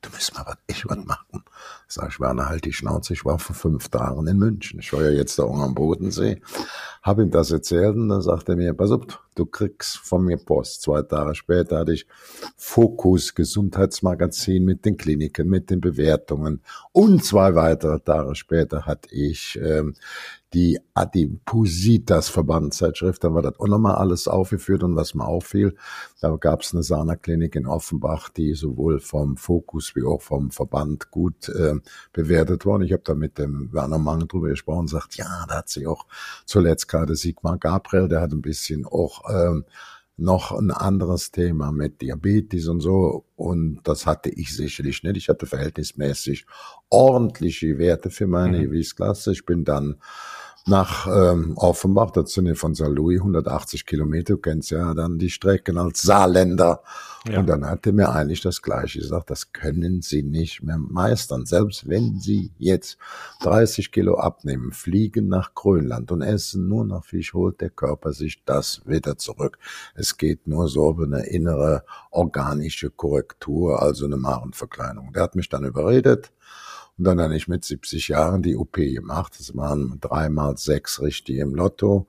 du 0.00 0.08
musst 0.10 0.34
mal 0.34 0.44
was, 0.46 0.56
ich 0.68 0.88
was 0.88 1.04
machen. 1.04 1.44
Sag 1.92 2.10
ich, 2.10 2.20
Werner, 2.20 2.48
halt 2.48 2.66
die 2.66 2.72
Schnauze, 2.72 3.14
ich 3.14 3.24
war 3.24 3.40
vor 3.40 3.56
fünf 3.56 3.88
Tagen 3.88 4.24
in 4.28 4.38
München. 4.38 4.78
Ich 4.78 4.92
war 4.92 5.02
ja 5.02 5.10
jetzt 5.10 5.36
da 5.40 5.42
oben 5.42 5.60
am 5.60 5.74
Bodensee. 5.74 6.40
Hab 7.02 7.18
ihm 7.18 7.32
das 7.32 7.50
erzählt 7.50 7.96
und 7.96 8.08
dann 8.08 8.22
sagt 8.22 8.48
er 8.48 8.54
mir, 8.54 8.74
pass 8.74 8.92
auf, 8.92 9.02
du 9.34 9.44
kriegst 9.44 9.96
von 9.96 10.24
mir 10.24 10.36
Post. 10.36 10.82
Zwei 10.82 11.02
Tage 11.02 11.34
später 11.34 11.80
hatte 11.80 11.92
ich 11.92 12.06
Fokus 12.56 13.34
Gesundheitsmagazin 13.34 14.64
mit 14.64 14.84
den 14.84 14.98
Kliniken, 14.98 15.48
mit 15.48 15.68
den 15.68 15.80
Bewertungen. 15.80 16.62
Und 16.92 17.24
zwei 17.24 17.56
weitere 17.56 17.98
Tage 17.98 18.36
später 18.36 18.86
hatte 18.86 19.12
ich 19.12 19.58
ähm, 19.60 19.96
die 20.52 20.80
Adipositas 20.94 22.28
Verbandszeitschrift, 22.28 23.22
da 23.22 23.32
war 23.32 23.42
das 23.42 23.58
auch 23.60 23.68
nochmal 23.68 23.94
alles 23.94 24.26
aufgeführt 24.26 24.82
und 24.82 24.96
was 24.96 25.14
mir 25.14 25.24
auffiel, 25.24 25.76
da 26.20 26.34
gab 26.36 26.62
es 26.62 26.72
eine 26.72 26.82
Sauna-Klinik 26.82 27.54
in 27.54 27.66
Offenbach, 27.66 28.28
die 28.30 28.54
sowohl 28.54 29.00
vom 29.00 29.36
Fokus 29.36 29.94
wie 29.94 30.04
auch 30.04 30.22
vom 30.22 30.50
Verband 30.50 31.10
gut 31.10 31.48
äh, 31.48 31.74
bewertet 32.12 32.66
worden. 32.66 32.82
Ich 32.82 32.92
habe 32.92 33.02
da 33.04 33.14
mit 33.14 33.38
dem 33.38 33.72
Werner 33.72 33.98
Mang 33.98 34.26
drüber 34.26 34.48
gesprochen 34.48 34.80
und 34.80 34.88
sagt, 34.88 35.16
ja, 35.16 35.46
da 35.48 35.58
hat 35.58 35.68
sich 35.68 35.86
auch 35.86 36.06
zuletzt 36.46 36.88
gerade 36.88 37.14
Sigmar 37.14 37.58
Gabriel, 37.58 38.08
der 38.08 38.20
hat 38.20 38.32
ein 38.32 38.42
bisschen 38.42 38.86
auch 38.86 39.22
ähm, 39.30 39.64
noch 40.20 40.52
ein 40.52 40.70
anderes 40.70 41.30
Thema 41.30 41.72
mit 41.72 42.02
Diabetes 42.02 42.68
und 42.68 42.80
so. 42.80 43.24
Und 43.36 43.80
das 43.84 44.06
hatte 44.06 44.28
ich 44.30 44.54
sicherlich 44.54 45.02
nicht. 45.02 45.16
Ich 45.16 45.28
hatte 45.28 45.46
verhältnismäßig 45.46 46.46
ordentliche 46.90 47.78
Werte 47.78 48.10
für 48.10 48.26
meine 48.26 48.58
mhm. 48.58 48.62
Gewichtsklasse. 48.64 49.32
Ich 49.32 49.46
bin 49.46 49.64
dann 49.64 49.96
nach 50.66 51.06
ähm, 51.06 51.54
Offenbach, 51.56 52.10
das 52.10 52.32
sind 52.32 52.46
ja 52.46 52.54
von 52.54 52.74
St. 52.74 52.88
Louis 52.88 53.18
180 53.18 53.86
Kilometer, 53.86 54.34
du 54.34 54.40
kennst 54.40 54.70
ja 54.70 54.94
dann 54.94 55.18
die 55.18 55.30
Strecken 55.30 55.78
als 55.78 56.02
Saarländer. 56.02 56.82
Ja. 57.28 57.40
Und 57.40 57.48
dann 57.48 57.66
hat 57.66 57.86
er 57.86 57.92
mir 57.92 58.10
eigentlich 58.10 58.40
das 58.40 58.62
Gleiche 58.62 58.98
gesagt, 58.98 59.30
das 59.30 59.52
können 59.52 60.00
Sie 60.00 60.22
nicht 60.22 60.62
mehr 60.62 60.78
meistern. 60.78 61.44
Selbst 61.44 61.86
wenn 61.86 62.18
Sie 62.18 62.50
jetzt 62.56 62.96
30 63.42 63.92
Kilo 63.92 64.16
abnehmen, 64.16 64.72
fliegen 64.72 65.28
nach 65.28 65.54
Grönland 65.54 66.12
und 66.12 66.22
essen 66.22 66.68
nur 66.68 66.84
noch 66.84 67.04
Fisch, 67.04 67.34
holt 67.34 67.60
der 67.60 67.70
Körper 67.70 68.12
sich 68.12 68.42
das 68.44 68.80
wieder 68.86 69.18
zurück. 69.18 69.58
Es 69.94 70.16
geht 70.16 70.46
nur 70.46 70.68
so 70.68 70.90
über 70.90 71.04
eine 71.04 71.26
innere 71.26 71.84
organische 72.10 72.90
Korrektur, 72.90 73.82
also 73.82 74.06
eine 74.06 74.16
Magenverkleinerung. 74.16 75.12
Der 75.12 75.22
hat 75.22 75.36
mich 75.36 75.48
dann 75.48 75.64
überredet 75.64 76.32
Und 77.00 77.04
dann 77.04 77.18
habe 77.18 77.34
ich 77.34 77.48
mit 77.48 77.64
70 77.64 78.08
Jahren 78.08 78.42
die 78.42 78.56
OP 78.56 78.74
gemacht. 78.74 79.34
Das 79.38 79.56
waren 79.56 79.96
dreimal 80.02 80.58
sechs 80.58 81.00
richtig 81.00 81.38
im 81.38 81.54
Lotto. 81.54 82.06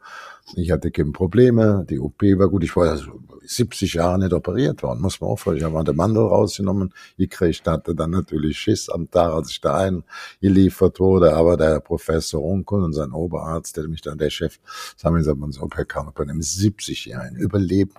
Ich 0.58 0.70
hatte 0.70 0.92
keine 0.92 1.14
Probleme. 1.14 1.86
Die 1.90 1.98
OP 1.98 2.22
war 2.24 2.50
gut. 2.50 2.66
Ich 2.66 2.76
war 2.76 3.00
70 3.42 3.94
Jahre 3.94 4.20
nicht 4.20 4.34
operiert 4.34 4.84
worden, 4.84 5.00
muss 5.00 5.22
man 5.22 5.30
auch 5.30 5.40
vorstellen. 5.40 5.72
Ich 5.72 5.74
habe 5.74 5.86
den 5.86 5.96
Mandel 5.96 6.24
rausgenommen. 6.24 6.94
Ich 7.16 7.32
hatte 7.66 7.96
dann 7.96 8.12
natürlich 8.12 8.58
Schiss 8.58 8.90
am 8.90 9.10
Tag, 9.10 9.32
als 9.32 9.52
ich 9.52 9.62
da 9.62 9.78
eingeliefert 9.78 11.00
wurde. 11.00 11.36
Aber 11.36 11.56
der 11.56 11.80
Professor 11.80 12.44
Onkel 12.44 12.84
und 12.84 12.92
sein 12.92 13.14
Oberarzt, 13.14 13.78
der 13.78 13.88
mich 13.88 14.02
dann, 14.02 14.18
der 14.18 14.30
Chef, 14.30 14.60
mir 15.06 15.20
gesagt, 15.20 15.40
man 15.40 15.54
so, 15.54 15.70
Herr 15.74 15.86
Kammer, 15.86 16.12
70 16.42 17.06
Jahren 17.06 17.38
überlebt 17.38 17.96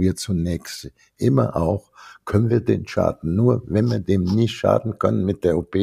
wir 0.00 0.16
zunächst 0.16 0.90
immer 1.16 1.56
auch 1.56 1.90
können 2.24 2.50
wir 2.50 2.60
den 2.60 2.86
schaden. 2.86 3.34
Nur 3.34 3.62
wenn 3.66 3.90
wir 3.90 4.00
dem 4.00 4.24
nicht 4.24 4.54
schaden 4.54 4.98
können 4.98 5.24
mit 5.24 5.44
der 5.44 5.56
OP, 5.56 5.76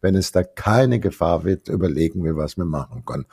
wenn 0.00 0.14
es 0.14 0.32
da 0.32 0.42
keine 0.42 1.00
Gefahr 1.00 1.44
wird, 1.44 1.68
überlegen 1.68 2.24
wir, 2.24 2.36
was 2.36 2.56
wir 2.56 2.64
machen 2.64 3.04
können. 3.04 3.26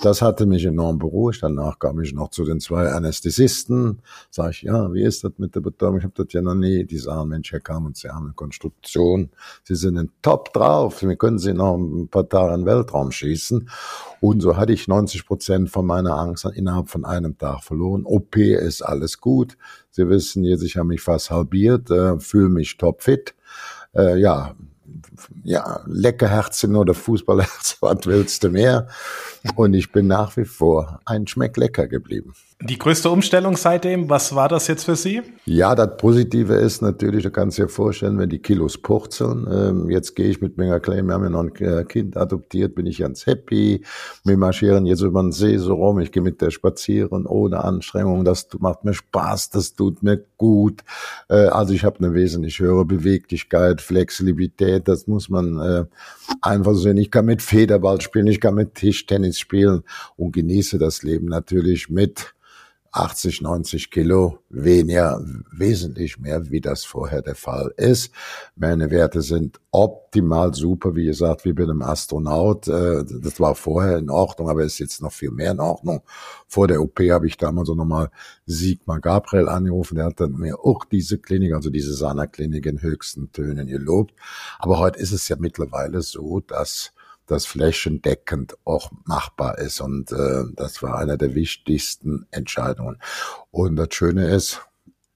Das 0.00 0.22
hatte 0.22 0.46
mich 0.46 0.64
enorm 0.64 0.98
beruhigt. 0.98 1.42
Danach 1.42 1.78
kam 1.78 2.00
ich 2.00 2.14
noch 2.14 2.30
zu 2.30 2.44
den 2.44 2.60
zwei 2.60 2.88
Anästhesisten. 2.90 4.00
Sag 4.30 4.52
ich, 4.52 4.62
ja, 4.62 4.92
wie 4.92 5.02
ist 5.02 5.24
das 5.24 5.32
mit 5.38 5.54
der 5.54 5.60
Betäubung? 5.60 5.98
Ich 5.98 6.04
habe 6.04 6.14
das 6.16 6.32
ja 6.32 6.42
noch 6.42 6.54
nie. 6.54 6.84
Die 6.84 6.98
sagen, 6.98 7.28
Mensch, 7.28 7.52
Herr 7.52 7.60
Kam, 7.60 7.86
und 7.86 7.96
Sie 7.96 8.08
haben 8.08 8.26
eine 8.26 8.34
Konstruktion. 8.34 9.30
Sie 9.64 9.74
sind 9.74 9.98
ein 9.98 10.10
top 10.22 10.52
drauf. 10.52 11.02
Wir 11.02 11.16
können 11.16 11.38
Sie 11.38 11.52
noch 11.52 11.76
ein 11.76 12.08
paar 12.08 12.28
Tage 12.28 12.54
in 12.54 12.60
den 12.60 12.66
Weltraum 12.66 13.10
schießen. 13.10 13.68
Und 14.20 14.40
so 14.40 14.56
hatte 14.56 14.72
ich 14.72 14.86
90 14.86 15.26
Prozent 15.26 15.70
von 15.70 15.84
meiner 15.84 16.16
Angst 16.16 16.44
innerhalb 16.44 16.88
von 16.88 17.04
einem 17.04 17.36
Tag 17.36 17.64
verloren. 17.64 18.04
OP 18.04 18.36
ist 18.36 18.82
alles 18.82 19.20
gut. 19.20 19.56
Sie 19.92 20.08
wissen 20.08 20.42
jetzt, 20.42 20.62
ich 20.62 20.76
habe 20.76 20.88
mich 20.88 21.02
fast 21.02 21.30
halbiert, 21.30 21.90
äh, 21.90 22.18
fühle 22.18 22.48
mich 22.48 22.78
topfit. 22.78 23.34
Äh, 23.94 24.18
ja, 24.18 24.54
ja, 25.42 25.80
Leckerherzen 25.86 26.76
oder 26.76 26.94
Fußballherz, 26.94 27.78
was 27.80 28.06
willst 28.06 28.44
du 28.44 28.50
mehr? 28.50 28.88
Und 29.56 29.74
ich 29.74 29.90
bin 29.92 30.06
nach 30.06 30.36
wie 30.36 30.44
vor 30.44 31.00
ein 31.04 31.26
Schmeck 31.26 31.56
lecker 31.56 31.88
geblieben. 31.88 32.32
Die 32.64 32.78
größte 32.78 33.10
Umstellung 33.10 33.56
seitdem, 33.56 34.08
was 34.08 34.36
war 34.36 34.48
das 34.48 34.68
jetzt 34.68 34.84
für 34.84 34.94
Sie? 34.94 35.20
Ja, 35.46 35.74
das 35.74 35.96
Positive 35.96 36.54
ist 36.54 36.80
natürlich, 36.80 37.24
du 37.24 37.30
kannst 37.32 37.58
dir 37.58 37.68
vorstellen, 37.68 38.18
wenn 38.18 38.28
die 38.28 38.38
Kilos 38.38 38.78
purzeln. 38.78 39.48
Ähm, 39.50 39.90
jetzt 39.90 40.14
gehe 40.14 40.28
ich 40.28 40.40
mit 40.40 40.58
Mega 40.58 40.78
Claim, 40.78 41.06
wir 41.06 41.14
haben 41.14 41.24
ja 41.24 41.30
noch 41.30 41.42
ein 41.42 41.54
äh, 41.56 41.84
Kind 41.84 42.16
adoptiert, 42.16 42.76
bin 42.76 42.86
ich 42.86 42.98
ganz 42.98 43.26
happy. 43.26 43.82
Wir 44.24 44.36
marschieren 44.36 44.86
jetzt 44.86 45.00
über 45.00 45.22
den 45.22 45.32
See 45.32 45.58
so 45.58 45.74
rum, 45.74 45.98
ich 45.98 46.12
gehe 46.12 46.22
mit 46.22 46.40
der 46.40 46.52
spazieren 46.52 47.26
ohne 47.26 47.64
Anstrengung. 47.64 48.24
Das 48.24 48.46
macht 48.60 48.84
mir 48.84 48.94
Spaß, 48.94 49.50
das 49.50 49.74
tut 49.74 50.04
mir 50.04 50.24
gut. 50.36 50.84
Äh, 51.28 51.46
also 51.46 51.74
ich 51.74 51.82
habe 51.82 51.98
eine 51.98 52.14
wesentlich 52.14 52.60
höhere 52.60 52.84
Beweglichkeit, 52.84 53.80
Flexibilität, 53.80 54.86
das 54.86 55.01
muss 55.08 55.28
man 55.28 55.58
äh, 55.58 55.84
einfach 56.40 56.74
sehen. 56.74 56.96
Ich 56.96 57.10
kann 57.10 57.26
mit 57.26 57.42
Federball 57.42 58.00
spielen, 58.00 58.26
ich 58.26 58.40
kann 58.40 58.54
mit 58.54 58.74
Tischtennis 58.74 59.38
spielen 59.38 59.82
und 60.16 60.32
genieße 60.32 60.78
das 60.78 61.02
Leben 61.02 61.26
natürlich 61.26 61.88
mit 61.88 62.34
80, 62.92 63.40
90 63.40 63.90
Kilo 63.90 64.38
weniger, 64.50 65.18
wesentlich 65.50 66.18
mehr, 66.18 66.50
wie 66.50 66.60
das 66.60 66.84
vorher 66.84 67.22
der 67.22 67.34
Fall 67.34 67.72
ist. 67.78 68.12
Meine 68.54 68.90
Werte 68.90 69.22
sind 69.22 69.58
optimal 69.70 70.52
super, 70.52 70.94
wie 70.94 71.06
gesagt, 71.06 71.46
wie 71.46 71.54
bei 71.54 71.62
einem 71.62 71.80
Astronaut. 71.80 72.68
Äh, 72.68 73.04
das 73.04 73.40
war 73.40 73.54
vorher 73.54 73.96
in 73.96 74.10
Ordnung, 74.10 74.50
aber 74.50 74.62
ist 74.62 74.78
jetzt 74.78 75.00
noch 75.00 75.12
viel 75.12 75.30
mehr 75.30 75.52
in 75.52 75.60
Ordnung. 75.60 76.02
Vor 76.46 76.68
der 76.68 76.82
OP 76.82 77.00
habe 77.00 77.26
ich 77.26 77.38
damals 77.38 77.68
so 77.68 77.74
nochmal 77.74 78.10
Sigmar 78.44 79.00
Gabriel 79.00 79.48
angerufen, 79.48 79.96
der 79.96 80.04
hat 80.06 80.20
dann 80.20 80.32
mir 80.32 80.60
auch 80.60 80.84
diese 80.84 81.16
Klinik, 81.16 81.54
also 81.54 81.70
diese 81.70 81.94
Sana-Klinik 81.94 82.66
in 82.66 82.82
höchsten 82.82 83.32
Tönen 83.32 83.68
gelobt. 83.68 84.14
Aber 84.58 84.78
heute 84.78 84.98
ist 84.98 85.12
es 85.12 85.28
ja 85.28 85.36
mittlerweile 85.38 86.02
so, 86.02 86.40
dass 86.40 86.92
das 87.32 87.46
flächendeckend 87.46 88.56
auch 88.64 88.90
machbar 89.04 89.58
ist. 89.58 89.80
Und 89.80 90.12
äh, 90.12 90.44
das 90.54 90.82
war 90.82 90.98
einer 90.98 91.16
der 91.16 91.34
wichtigsten 91.34 92.26
Entscheidungen. 92.30 92.98
Und 93.50 93.76
das 93.76 93.88
Schöne 93.90 94.28
ist, 94.28 94.60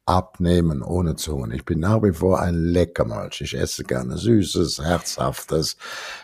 abnehmen 0.07 0.83
ohne 0.83 1.17
Zungen. 1.17 1.51
Ich 1.51 1.65
bin 1.65 1.81
nach 1.81 2.03
wie 2.03 2.13
vor 2.13 2.41
ein 2.41 2.55
Leckermalsch. 2.55 3.41
Ich 3.41 3.59
esse 3.59 3.83
gerne 3.83 4.17
Süßes, 4.17 4.81
Herzhaftes. 4.83 5.77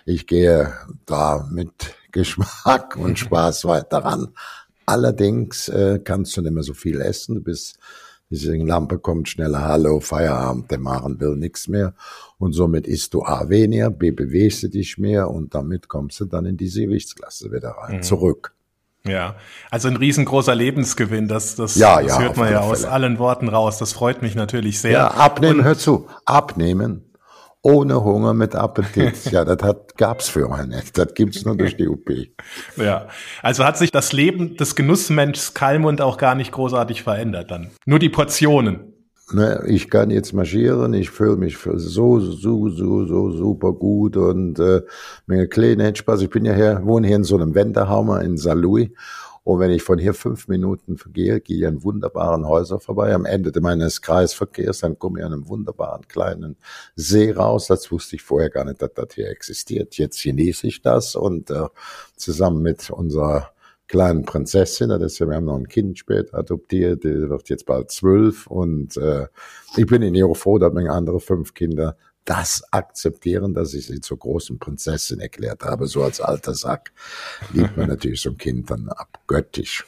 Ich 0.07 0.27
gehe 0.27 0.73
da 1.05 1.47
mit 1.51 1.97
Geschmack 2.13 2.97
und 2.97 3.19
Spaß 3.19 3.65
weiter 3.65 3.99
ran. 3.99 4.29
Allerdings 4.87 5.69
äh, 5.69 6.01
kannst 6.03 6.37
du 6.37 6.43
nicht 6.43 6.53
mehr 6.53 6.63
so 6.63 6.75
viel 6.75 7.01
essen. 7.01 7.37
Du 7.37 7.41
bist 7.43 7.79
diese 8.33 8.57
Lampe 8.57 8.99
kommt 8.99 9.29
schneller, 9.29 9.63
hallo, 9.63 10.01
Feierabend, 10.01 10.71
der 10.71 10.79
machen 10.79 11.21
will 11.21 11.37
nichts 11.37 11.69
mehr. 11.69 11.95
Und 12.39 12.53
somit 12.53 12.87
isst 12.87 13.15
du 13.15 13.23
A 13.23 13.49
weniger, 13.49 13.91
B 13.91 14.11
bewegst 14.11 14.63
du 14.63 14.69
dich 14.69 14.99
mehr 14.99 15.31
und 15.31 15.55
damit 15.55 15.89
kommst 15.89 16.19
du 16.21 16.25
dann 16.25 16.47
in 16.47 16.57
diese 16.57 16.83
Gewichtsklasse 16.83 17.53
wieder 17.53 17.71
rein, 17.71 17.97
mhm. 17.97 18.03
zurück. 18.03 18.55
Ja, 19.05 19.37
also 19.71 19.89
ein 19.89 19.97
riesengroßer 19.97 20.55
Lebensgewinn, 20.55 21.29
das, 21.29 21.57
das, 21.57 21.75
ja, 21.75 22.01
das 22.01 22.13
ja, 22.13 22.21
hört 22.21 22.37
man 22.37 22.51
ja 22.51 22.61
aus 22.61 22.81
Fälle. 22.83 22.93
allen 22.93 23.19
Worten 23.19 23.49
raus. 23.49 23.79
Das 23.79 23.93
freut 23.93 24.23
mich 24.23 24.35
natürlich 24.35 24.81
sehr. 24.81 24.93
Ja, 24.93 25.09
abnehmen, 25.09 25.61
und, 25.61 25.65
hör 25.65 25.77
zu, 25.77 26.07
abnehmen 26.25 27.03
ohne 27.63 28.03
Hunger 28.03 28.35
mit 28.35 28.55
Appetit. 28.55 29.31
Ja, 29.31 29.45
das 29.45 29.63
hat, 29.63 29.97
gab's 29.97 30.29
für 30.29 30.49
mich 30.49 30.67
nicht. 30.67 30.99
Das 30.99 31.15
gibt's 31.15 31.45
nur 31.45 31.57
durch 31.57 31.77
die 31.77 31.89
UP. 31.89 32.03
Ja, 32.77 33.09
also 33.43 33.65
hat 33.65 33.79
sich 33.79 33.91
das 33.93 34.13
Leben 34.13 34.57
des 34.57 34.75
Genussmenschs 34.75 35.55
Kalmund 35.55 36.01
auch 36.01 36.17
gar 36.17 36.35
nicht 36.35 36.53
großartig 36.53 37.03
verändert 37.03 37.51
dann. 37.51 37.71
Nur 37.87 37.99
die 37.99 38.09
Portionen. 38.09 38.93
Ne, 39.33 39.63
ich 39.67 39.89
kann 39.89 40.11
jetzt 40.11 40.33
marschieren, 40.33 40.93
ich 40.93 41.11
fühle 41.11 41.37
mich 41.37 41.57
so, 41.57 42.21
so, 42.21 42.69
so, 42.69 43.07
so 43.07 43.31
super 43.31 43.73
gut 43.73 44.17
und 44.17 44.59
äh, 44.59 44.83
mir 45.27 45.47
kleine 45.47 45.95
Spaß. 45.95 46.21
Ich 46.23 46.31
bin 46.31 46.45
ja 46.45 46.55
hier, 46.55 46.81
wohne 46.85 47.07
hier 47.07 47.17
in 47.17 47.25
so 47.25 47.37
einem 47.37 47.55
Wendehammer 47.55 48.21
in 48.23 48.37
Saarlouis 48.37 48.91
und 49.45 49.59
wenn 49.59 49.73
ich 49.73 49.83
von 49.83 49.99
hier 49.99 50.15
fünf 50.15 50.47
Minuten 50.47 50.97
vergehe, 50.97 51.41
gehe 51.41 51.59
ich 51.59 51.67
an 51.67 51.83
wunderbaren 51.83 52.47
Häusern 52.47 52.79
vorbei. 52.79 53.13
Am 53.13 53.25
Ende 53.25 53.59
meines 53.61 54.01
Kreisverkehrs, 54.01 54.81
dann 54.81 54.99
komme 54.99 55.19
ich 55.19 55.27
an 55.27 55.33
einem 55.33 55.49
wunderbaren 55.49 56.07
kleinen 56.07 56.57
See 56.95 57.33
raus. 57.33 57.67
Das 57.67 57.91
wusste 57.91 58.17
ich 58.17 58.23
vorher 58.23 58.51
gar 58.51 58.65
nicht, 58.65 58.81
dass 58.81 58.95
das 58.95 59.09
hier 59.15 59.29
existiert. 59.29 59.99
Jetzt 59.99 60.23
genieße 60.23 60.69
ich 60.69 60.81
das 60.83 61.17
und 61.17 61.51
äh, 61.51 61.67
zusammen 62.17 62.63
mit 62.63 62.91
unserer 62.91 63.51
kleinen 63.89 64.25
Prinzessin, 64.25 64.89
das 64.89 65.03
ist 65.03 65.19
ja, 65.19 65.27
wir 65.29 65.35
haben 65.37 65.45
noch 65.45 65.59
ein 65.59 65.69
Kind 65.69 65.99
später 65.99 66.39
adoptiert, 66.39 67.05
die 67.05 67.29
wird 67.29 67.51
jetzt 67.51 67.67
bald 67.67 67.91
zwölf 67.91 68.47
und 68.47 68.97
äh, 68.97 69.27
ich 69.77 69.85
bin 69.85 70.01
in 70.01 70.15
ihrer 70.15 70.35
froh, 70.35 70.59
dass 70.59 70.73
meine 70.73 70.93
andere 70.93 71.21
fünf 71.21 71.53
Kinder 71.53 71.97
das 72.25 72.63
akzeptieren, 72.71 73.55
dass 73.55 73.75
ich 73.75 73.87
sie 73.87 74.01
zur 74.01 74.19
großen 74.19 74.59
Prinzessin 74.59 75.21
erklärt 75.21 75.63
habe, 75.65 75.87
so 75.87 76.03
als 76.03 76.21
alter 76.21 76.55
Sack, 76.55 76.93
liebt 77.53 77.77
man 77.77 77.89
natürlich 77.89 78.21
so 78.21 78.31
ein 78.31 78.39
Kind 78.39 78.71
dann 78.71 78.89
abgöttisch. 78.89 79.85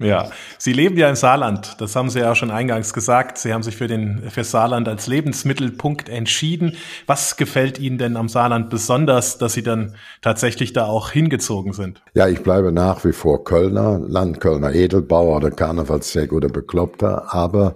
Ja, 0.00 0.30
Sie 0.58 0.72
leben 0.72 0.96
ja 0.96 1.08
im 1.08 1.16
Saarland. 1.16 1.74
Das 1.80 1.96
haben 1.96 2.08
Sie 2.08 2.20
ja 2.20 2.36
schon 2.36 2.52
eingangs 2.52 2.92
gesagt. 2.92 3.36
Sie 3.36 3.52
haben 3.52 3.64
sich 3.64 3.76
für 3.76 3.88
den 3.88 4.30
für 4.30 4.44
Saarland 4.44 4.86
als 4.86 5.08
Lebensmittelpunkt 5.08 6.08
entschieden. 6.08 6.76
Was 7.06 7.36
gefällt 7.36 7.80
Ihnen 7.80 7.98
denn 7.98 8.16
am 8.16 8.28
Saarland 8.28 8.70
besonders, 8.70 9.38
dass 9.38 9.54
Sie 9.54 9.64
dann 9.64 9.96
tatsächlich 10.22 10.72
da 10.72 10.86
auch 10.86 11.10
hingezogen 11.10 11.72
sind? 11.72 12.00
Ja, 12.14 12.28
ich 12.28 12.44
bleibe 12.44 12.70
nach 12.70 13.04
wie 13.04 13.12
vor 13.12 13.42
Kölner, 13.42 13.98
Landkölner 13.98 14.72
Edelbauer 14.72 15.38
oder 15.38 16.00
sehr 16.00 16.28
guter 16.28 16.48
Bekloppter, 16.48 17.34
aber 17.34 17.74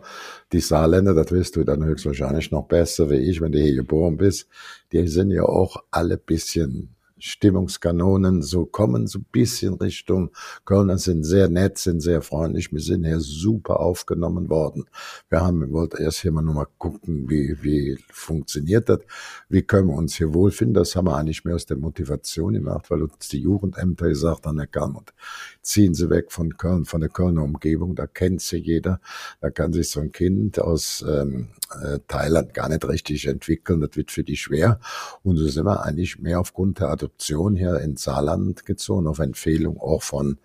die 0.53 0.61
Saarländer, 0.61 1.15
das 1.15 1.31
wirst 1.33 1.57
du 1.57 1.65
dann 1.65 1.85
höchstwahrscheinlich 1.85 2.51
noch 2.51 2.67
besser 2.67 3.11
wie 3.11 3.17
ich, 3.17 3.41
wenn 3.41 3.53
du 3.53 3.59
hier 3.59 3.75
geboren 3.75 4.17
bist, 4.17 4.49
die 4.93 5.07
sind 5.09 5.31
ja 5.31 5.43
auch 5.45 5.77
alle 5.91 6.19
bisschen 6.19 6.95
Stimmungskanonen 7.23 8.43
so 8.43 8.67
kommen, 8.67 9.07
so 9.07 9.21
ein 9.21 9.27
bisschen 9.31 9.75
Richtung 9.75 10.33
Kölner 10.65 10.99
sind 10.99 11.23
sehr 11.23 11.49
nett, 11.49 11.79
sind 11.79 12.01
sehr 12.01 12.21
freundlich. 12.21 12.73
Wir 12.73 12.81
sind 12.81 13.05
hier 13.05 13.21
super 13.21 13.79
aufgenommen 13.79 14.51
worden. 14.51 14.87
Wir 15.31 15.41
haben, 15.41 15.61
wir 15.61 15.71
wollten 15.71 16.03
erst 16.03 16.23
hier 16.23 16.33
mal 16.33 16.43
nur 16.43 16.55
mal 16.55 16.67
gucken, 16.79 17.31
wie, 17.31 17.57
wie 17.63 17.97
funktioniert 18.11 18.89
das? 18.89 19.01
Wie 19.49 19.63
können 19.63 19.87
wir 19.87 19.95
uns 19.95 20.17
hier 20.17 20.35
wohlfinden? 20.35 20.75
Das 20.75 20.97
haben 20.97 21.07
wir 21.07 21.17
eigentlich 21.17 21.45
mehr 21.45 21.55
aus 21.55 21.65
der 21.65 21.77
Motivation 21.77 22.55
gemacht, 22.55 22.91
weil 22.91 23.03
uns 23.03 23.29
die 23.29 23.41
Jugendämter 23.41 24.09
gesagt 24.09 24.45
haben, 24.45 24.59
Herr 24.59 24.67
Kalmut, 24.67 25.15
ziehen 25.63 25.95
Sie 25.95 26.11
weg 26.11 26.33
von 26.33 26.57
Köln, 26.57 26.85
von 26.85 27.01
der 27.01 27.11
Kölner 27.11 27.43
Umgebung, 27.43 27.95
da 27.95 28.07
kennt 28.07 28.43
sie 28.43 28.59
jeder. 28.59 29.01
Da 29.41 29.51
kann 29.51 29.73
sich 29.73 29.91
so 29.91 30.01
ein 30.01 30.13
Kind 30.13 30.59
aus 30.59 31.05
ähm, 31.09 31.49
äh, 31.83 32.01
Thailand 32.09 32.53
gar 32.55 32.69
nicht 32.69 32.85
richtig 32.87 33.27
entwickeln. 33.27 33.81
Das 33.81 33.97
wird 33.97 34.11
für 34.11 34.25
die 34.25 34.37
schwer. 34.37 34.81
Und 35.23 35.37
so 35.37 35.47
sind 35.49 35.65
wir 35.65 35.85
eigentlich 35.85 36.19
mehr 36.19 36.41
aufgrund 36.41 36.81
der 36.81 36.91
Adoption 36.91 37.57
hier 37.57 37.79
in 37.81 37.97
Saarland 37.97 38.67
gezogen, 38.67 39.07
auf 39.07 39.21
Empfehlung 39.21 39.79
auch 39.79 40.03
von 40.03 40.39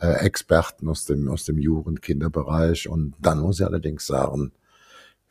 äh, 0.00 0.24
Experten 0.24 0.88
aus 0.88 1.04
dem, 1.04 1.28
aus 1.28 1.44
dem 1.44 1.58
Jugendkinderbereich. 1.58 2.88
Und 2.88 3.14
dann 3.20 3.40
muss 3.40 3.60
ich 3.60 3.66
allerdings 3.66 4.06
sagen, 4.06 4.52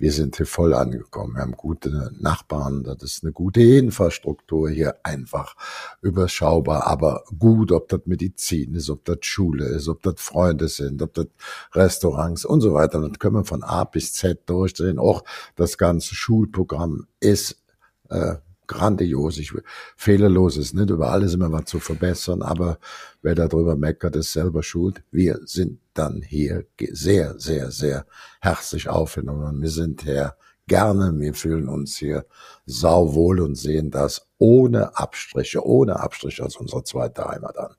wir 0.02 0.12
sind 0.12 0.36
hier 0.36 0.48
voll 0.48 0.74
angekommen. 0.74 1.36
Wir 1.36 1.44
haben 1.44 1.56
gute 1.56 2.12
Nachbarn, 2.20 2.84
das 2.84 3.04
ist 3.04 3.24
eine 3.24 3.34
gute 3.34 3.62
Infrastruktur 3.62 4.68
hier 4.68 4.96
einfach 5.04 5.56
überschaubar, 6.02 6.88
aber 6.88 7.24
gut, 7.38 7.72
ob 7.72 7.88
das 7.88 8.02
Medizin 8.06 8.74
ist, 8.74 8.90
ob 8.90 9.06
das 9.06 9.20
Schule 9.22 9.66
ist, 9.66 9.88
ob 9.88 10.02
das 10.02 10.16
Freunde 10.18 10.70
sind, 10.70 11.04
ob 11.04 11.14
das 11.14 11.28
Restaurants 11.74 12.46
und 12.46 12.62
so 12.62 12.74
weiter. 12.74 13.00
Das 13.00 13.20
können 13.20 13.36
wir 13.36 13.46
von 13.46 13.62
A 13.62 13.84
bis 13.84 14.14
Z 14.14 14.50
durchdrehen. 14.50 14.98
Auch 14.98 15.24
das 15.56 15.78
ganze 15.78 16.16
Schulprogramm 16.16 17.06
ist 17.20 17.62
äh, 18.10 18.38
grandios. 18.72 19.38
Ich, 19.38 19.54
fehlerlos 19.96 20.58
ist 20.58 20.74
nicht, 20.74 20.90
über 20.90 21.12
alles 21.12 21.34
immer 21.34 21.52
was 21.52 21.66
zu 21.66 21.80
verbessern, 21.80 22.42
aber 22.42 22.80
wer 23.22 23.36
darüber 23.36 23.76
meckert, 23.76 24.16
ist 24.16 24.34
selber 24.34 24.64
schuld. 24.64 25.04
Wir 25.12 25.40
sind 25.46 25.80
dann 25.94 26.22
hier 26.22 26.66
sehr, 26.92 27.38
sehr, 27.38 27.70
sehr 27.72 28.06
herzlich 28.40 28.88
aufgenommen. 28.88 29.62
Wir 29.62 29.70
sind 29.70 30.04
hier 30.04 30.36
gerne, 30.68 31.12
wir 31.20 31.34
fühlen 31.34 31.68
uns 31.68 31.98
hier 31.98 32.26
sauwohl 32.66 33.42
und 33.42 33.56
sehen 33.56 33.92
das 33.92 34.28
ohne 34.38 34.98
Abstriche, 34.98 35.66
ohne 35.66 36.00
Abstriche 36.00 36.44
als 36.44 36.56
unsere 36.56 36.84
zweite 36.84 37.26
Heimat 37.26 37.58
an. 37.58 37.76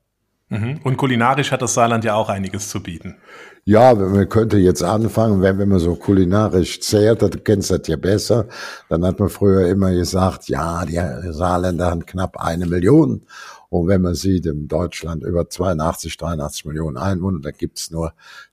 Mhm. 0.52 0.80
Und 0.84 0.98
kulinarisch 0.98 1.50
hat 1.50 1.62
das 1.62 1.72
Saarland 1.72 2.04
ja 2.04 2.14
auch 2.14 2.28
einiges 2.28 2.68
zu 2.68 2.82
bieten. 2.82 3.16
Ja, 3.64 3.94
man 3.94 4.28
könnte 4.28 4.58
jetzt 4.58 4.82
anfangen, 4.82 5.40
wenn, 5.40 5.58
wenn 5.58 5.70
man 5.70 5.78
so 5.78 5.94
kulinarisch 5.94 6.80
zehrt, 6.80 7.22
du 7.22 7.30
kennst 7.30 7.70
das 7.70 7.86
ja 7.86 7.96
besser, 7.96 8.48
dann 8.90 9.02
hat 9.06 9.18
man 9.18 9.30
früher 9.30 9.66
immer 9.68 9.92
gesagt, 9.92 10.48
ja, 10.48 10.84
die 10.84 11.00
Saarländer 11.32 11.90
haben 11.90 12.04
knapp 12.04 12.36
eine 12.38 12.66
Million. 12.66 13.22
Und 13.70 13.88
wenn 13.88 14.02
man 14.02 14.14
sieht, 14.14 14.44
in 14.44 14.68
Deutschland 14.68 15.22
über 15.22 15.48
82, 15.48 16.18
83 16.18 16.66
Millionen 16.66 16.98
Einwohner, 16.98 17.40
da 17.40 17.50
gibt's 17.50 17.90
nur 17.90 18.12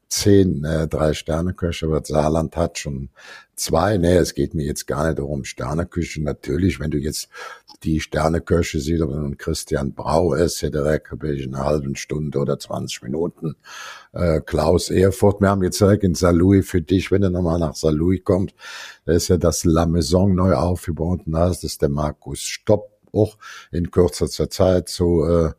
zehn 0.10 0.64
äh, 0.64 0.88
Drei-Sterne-Köche, 0.88 1.86
aber 1.86 2.04
Saarland 2.04 2.56
hat 2.58 2.80
schon 2.80 3.10
zwei. 3.56 3.98
Nee, 3.98 4.16
es 4.16 4.34
geht 4.34 4.54
mir 4.54 4.66
jetzt 4.66 4.88
gar 4.88 5.06
nicht 5.06 5.20
darum, 5.20 5.44
Sterneküche. 5.44 6.24
Natürlich, 6.24 6.80
wenn 6.80 6.92
du 6.92 6.98
jetzt 6.98 7.30
die 7.84 8.00
Sterneköche 8.00 8.80
siehst, 8.80 9.02
nun 9.02 9.38
Christian 9.38 9.94
Brau 9.94 10.34
ist, 10.34 10.62
hätte 10.62 10.80
er 10.80 11.24
in 11.24 11.56
einer 11.56 11.66
halben 11.66 11.96
Stunde 11.96 12.40
oder 12.40 12.60
20 12.60 13.04
Minuten. 13.04 13.56
Äh, 14.12 14.42
Klaus 14.42 14.90
Erfurt, 14.90 15.42
wir 15.42 15.50
haben 15.50 15.64
jetzt 15.64 15.80
direkt 15.80 16.04
in 16.04 16.16
Saarlouis 16.16 16.68
für 16.68 16.82
dich, 16.82 17.12
wenn 17.12 17.22
du 17.22 17.30
nochmal 17.30 17.60
nach 17.60 17.76
Saarlouis 17.76 18.22
kommst, 18.24 18.56
da 19.06 19.14
ist 19.14 19.30
ja 19.30 19.38
das 19.38 19.64
La 19.64 19.86
Maison 19.86 20.34
neu 20.34 20.56
aufgebaut 20.56 21.22
und 21.26 21.34
da 21.34 21.50
ist 21.50 21.82
der 21.82 21.90
Markus 21.90 22.42
Stopp 22.42 22.90
auch 23.14 23.38
in 23.72 23.90
kürzester 23.92 24.50
Zeit 24.50 24.90
so 24.90 25.26
äh, 25.26 25.52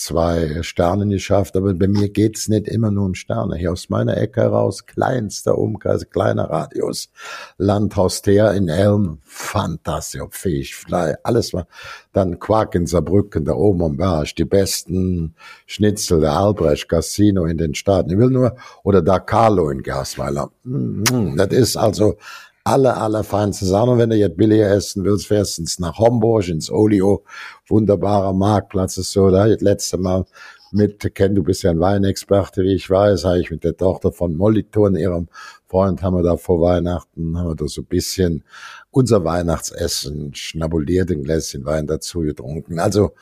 zwei 0.00 0.62
Sterne 0.62 1.06
geschafft, 1.06 1.56
aber 1.56 1.74
bei 1.74 1.86
mir 1.86 2.08
geht's 2.08 2.48
nicht 2.48 2.66
immer 2.66 2.90
nur 2.90 3.06
um 3.06 3.14
Sterne. 3.14 3.56
Hier 3.56 3.72
aus 3.72 3.88
meiner 3.90 4.16
Ecke 4.16 4.40
heraus, 4.40 4.86
kleinster 4.86 5.58
Umkreis, 5.58 6.08
kleiner 6.10 6.50
Radius, 6.50 7.10
Landhaus 7.58 8.22
Teer 8.22 8.52
in 8.52 8.68
Elm, 8.68 9.18
fantastisch, 9.24 10.22
Fischfly, 10.30 11.14
alles 11.22 11.52
war. 11.52 11.66
Dann 12.12 12.38
Quark 12.38 12.74
in 12.74 12.86
Saarbrücken, 12.86 13.44
da 13.44 13.52
oben 13.52 13.82
am 13.82 13.96
Berg, 13.96 14.34
die 14.36 14.44
besten 14.44 15.34
Schnitzel, 15.66 16.20
der 16.20 16.32
Albrecht, 16.32 16.88
Casino 16.88 17.44
in 17.44 17.58
den 17.58 17.74
Staaten. 17.74 18.10
Ich 18.10 18.18
will 18.18 18.30
nur, 18.30 18.56
oder 18.82 19.02
da 19.02 19.18
Carlo 19.18 19.70
in 19.70 19.82
Gasweiler. 19.82 20.50
Mm, 20.64 21.02
mm, 21.10 21.36
das 21.36 21.48
ist 21.48 21.76
also 21.76 22.16
aller, 22.64 23.00
allerfeinste 23.00 23.66
Sachen. 23.66 23.90
Und 23.90 23.98
wenn 23.98 24.10
du 24.10 24.16
jetzt 24.16 24.36
billiger 24.36 24.70
essen 24.70 25.04
willst, 25.04 25.26
fährst 25.26 25.58
du 25.58 25.64
nach 25.82 25.98
Homburg, 25.98 26.48
ins 26.48 26.70
Olio. 26.70 27.24
Wunderbarer 27.68 28.32
Marktplatz 28.32 28.96
ist 28.98 29.12
so. 29.12 29.30
Da 29.30 29.48
das 29.48 29.60
letzte 29.60 29.98
Mal 29.98 30.24
mit, 30.72 31.14
Ken, 31.14 31.34
du 31.34 31.42
bist 31.42 31.62
ja 31.62 31.70
ein 31.70 31.80
Weinexperte, 31.80 32.62
wie 32.62 32.74
ich 32.74 32.88
weiß, 32.88 33.24
habe 33.24 33.40
ich 33.40 33.50
mit 33.50 33.64
der 33.64 33.76
Tochter 33.76 34.12
von 34.12 34.36
Molitor 34.36 34.86
und 34.86 34.96
ihrem 34.96 35.28
Freund 35.66 36.02
haben 36.02 36.16
wir 36.16 36.22
da 36.22 36.36
vor 36.36 36.60
Weihnachten, 36.60 37.36
haben 37.36 37.48
wir 37.48 37.56
da 37.56 37.66
so 37.66 37.82
ein 37.82 37.86
bisschen 37.86 38.44
unser 38.90 39.24
Weihnachtsessen 39.24 40.34
schnabuliert, 40.34 41.10
ein 41.10 41.24
Gläschen 41.24 41.64
Wein 41.64 41.86
dazu 41.86 42.20
getrunken. 42.20 42.78
Also 42.78 43.12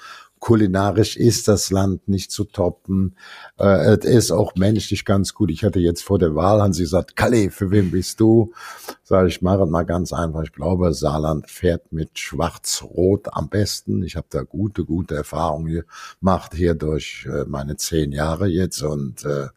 kulinarisch 0.40 1.16
ist 1.16 1.49
das 1.49 1.71
Land 1.71 2.09
nicht 2.09 2.30
zu 2.30 2.45
toppen. 2.45 3.16
Äh, 3.59 3.97
es 3.97 4.04
ist 4.04 4.30
auch 4.30 4.54
menschlich 4.57 5.04
ganz 5.04 5.35
gut. 5.35 5.50
Ich 5.50 5.64
hatte 5.64 5.80
jetzt 5.80 6.02
vor 6.02 6.18
der 6.18 6.35
Wahl, 6.35 6.62
haben 6.62 6.73
sie 6.73 6.83
gesagt, 6.83 7.16
Kalle, 7.16 7.50
für 7.50 7.71
wen 7.71 7.90
bist 7.90 8.21
du? 8.21 8.52
Sag 9.02 9.28
ich, 9.28 9.42
mache 9.42 9.66
mal 9.66 9.85
ganz 9.85 10.12
einfach. 10.12 10.42
Ich 10.42 10.52
glaube, 10.52 10.92
Saarland 10.95 11.50
fährt 11.50 11.92
mit 11.92 12.18
Schwarz-Rot 12.18 13.28
am 13.33 13.49
besten. 13.49 14.02
Ich 14.02 14.16
habe 14.16 14.26
da 14.30 14.42
gute, 14.42 14.85
gute 14.85 15.14
Erfahrungen 15.14 15.85
gemacht 16.21 16.54
hier 16.54 16.75
durch 16.75 17.26
äh, 17.30 17.45
meine 17.47 17.76
zehn 17.76 18.12
Jahre 18.12 18.47
jetzt 18.47 18.83
und 18.83 19.25
äh, 19.25 19.49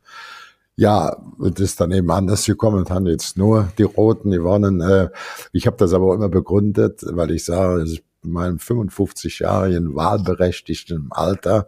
ja, 0.78 1.16
und 1.38 1.60
ist 1.60 1.80
dann 1.80 1.92
eben 1.92 2.10
anders 2.10 2.46
gekommen 2.46 2.80
und 2.80 2.90
haben 2.90 3.06
jetzt 3.06 3.38
nur 3.38 3.72
die 3.78 3.84
Roten 3.84 4.32
gewonnen. 4.32 4.82
Äh, 4.82 5.10
ich 5.52 5.68
habe 5.68 5.78
das 5.78 5.94
aber 5.94 6.08
auch 6.08 6.14
immer 6.14 6.30
begründet, 6.30 7.04
weil 7.06 7.32
ich 7.32 7.46
sage, 7.46 7.86
meinem 8.24 8.58
55-jährigen 8.58 9.96
wahlberechtigten 9.96 11.08
Alter 11.12 11.68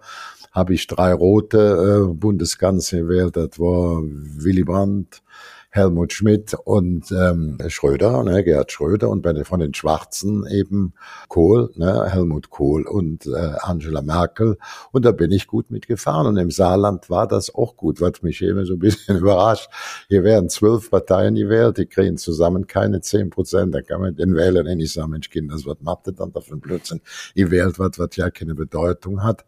habe 0.51 0.73
ich 0.75 0.87
drei 0.87 1.13
rote 1.13 2.07
äh, 2.09 2.13
Bundeskanzler 2.13 2.99
gewählt. 2.99 3.35
Das 3.35 3.59
war 3.59 4.03
Willy 4.03 4.63
Brandt, 4.63 5.23
Helmut 5.73 6.13
Schmidt 6.13 6.53
und 6.65 7.11
ähm, 7.11 7.57
Schröder, 7.67 8.23
ne, 8.23 8.43
Gerhard 8.43 8.71
Schröder 8.71 9.09
und 9.09 9.23
bei 9.23 9.33
von 9.43 9.59
den 9.59 9.73
Schwarzen 9.73 10.45
eben 10.45 10.93
Kohl, 11.29 11.71
ne, 11.73 12.11
Helmut 12.11 12.51
Kohl 12.51 12.85
und 12.85 13.25
äh, 13.25 13.55
Angela 13.59 14.03
Merkel. 14.03 14.59
Und 14.91 15.03
da 15.03 15.11
bin 15.11 15.31
ich 15.31 15.47
gut 15.47 15.71
mitgefahren. 15.71 16.27
Und 16.27 16.37
im 16.37 16.51
Saarland 16.51 17.09
war 17.09 17.27
das 17.27 17.55
auch 17.55 17.75
gut, 17.75 18.01
was 18.01 18.21
mich 18.21 18.43
eben 18.43 18.63
so 18.65 18.73
ein 18.73 18.79
bisschen 18.79 19.17
überrascht. 19.21 19.67
Hier 20.09 20.23
werden 20.23 20.47
zwölf 20.47 20.91
Parteien 20.91 21.33
gewählt, 21.33 21.79
die 21.79 21.87
kriegen 21.87 22.17
zusammen 22.17 22.67
keine 22.67 23.01
zehn 23.01 23.31
Prozent. 23.31 23.73
Da 23.73 23.81
kann 23.81 23.99
man 23.99 24.15
den 24.15 24.35
Wählern 24.35 24.77
nicht 24.77 24.93
sagen, 24.93 25.09
Mensch, 25.09 25.31
Kinder, 25.31 25.55
was 25.55 25.81
macht 25.81 26.05
ihr 26.05 26.13
dann 26.13 26.31
da 26.31 26.39
für 26.39 26.53
ein 26.53 26.61
Blödsinn? 26.61 27.01
Ihr 27.33 27.49
wählt 27.49 27.79
was, 27.79 27.97
was 27.97 28.15
ja 28.15 28.29
keine 28.29 28.53
Bedeutung 28.53 29.23
hat 29.23 29.43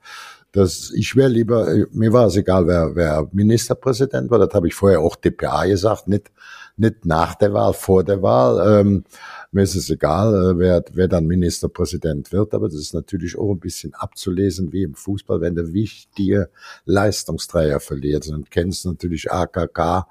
dass 0.56 0.92
ich 0.96 1.16
wäre 1.16 1.30
lieber, 1.30 1.68
äh, 1.68 1.86
mir 1.92 2.14
war 2.14 2.28
es 2.28 2.38
egal, 2.38 2.66
wer, 2.68 2.96
wer 2.96 3.28
Ministerpräsident 3.34 4.32
war, 4.32 4.40
das 4.40 4.54
habe 4.54 4.68
ich 4.68 4.74
vorher 4.74 5.02
auch 5.02 5.16
DPA 5.16 5.66
gesagt, 5.66 6.08
nicht, 6.08 6.32
nicht 6.78 7.06
nach 7.06 7.36
der 7.36 7.54
Wahl, 7.54 7.74
vor 7.74 8.04
der 8.04 8.22
Wahl. 8.22 8.80
Ähm, 8.80 9.04
mir 9.52 9.64
ist 9.64 9.76
es 9.76 9.90
egal, 9.90 10.34
äh, 10.34 10.58
wer, 10.58 10.84
wer 10.94 11.08
dann 11.10 11.26
Ministerpräsident 11.26 12.32
wird, 12.32 12.54
aber 12.54 12.68
das 12.68 12.80
ist 12.80 12.94
natürlich 12.94 13.38
auch 13.38 13.52
ein 13.52 13.60
bisschen 13.60 13.94
abzulesen 13.96 14.72
wie 14.72 14.84
im 14.84 14.96
Fußball, 14.96 15.42
wenn 15.42 15.56
der 15.56 15.74
wichtige 15.74 16.50
Leistungsträger 16.86 17.82
verliert. 17.82 18.28
Und 18.30 18.50
kennst 18.50 18.86
natürlich 18.86 19.32
AKK, 19.32 20.08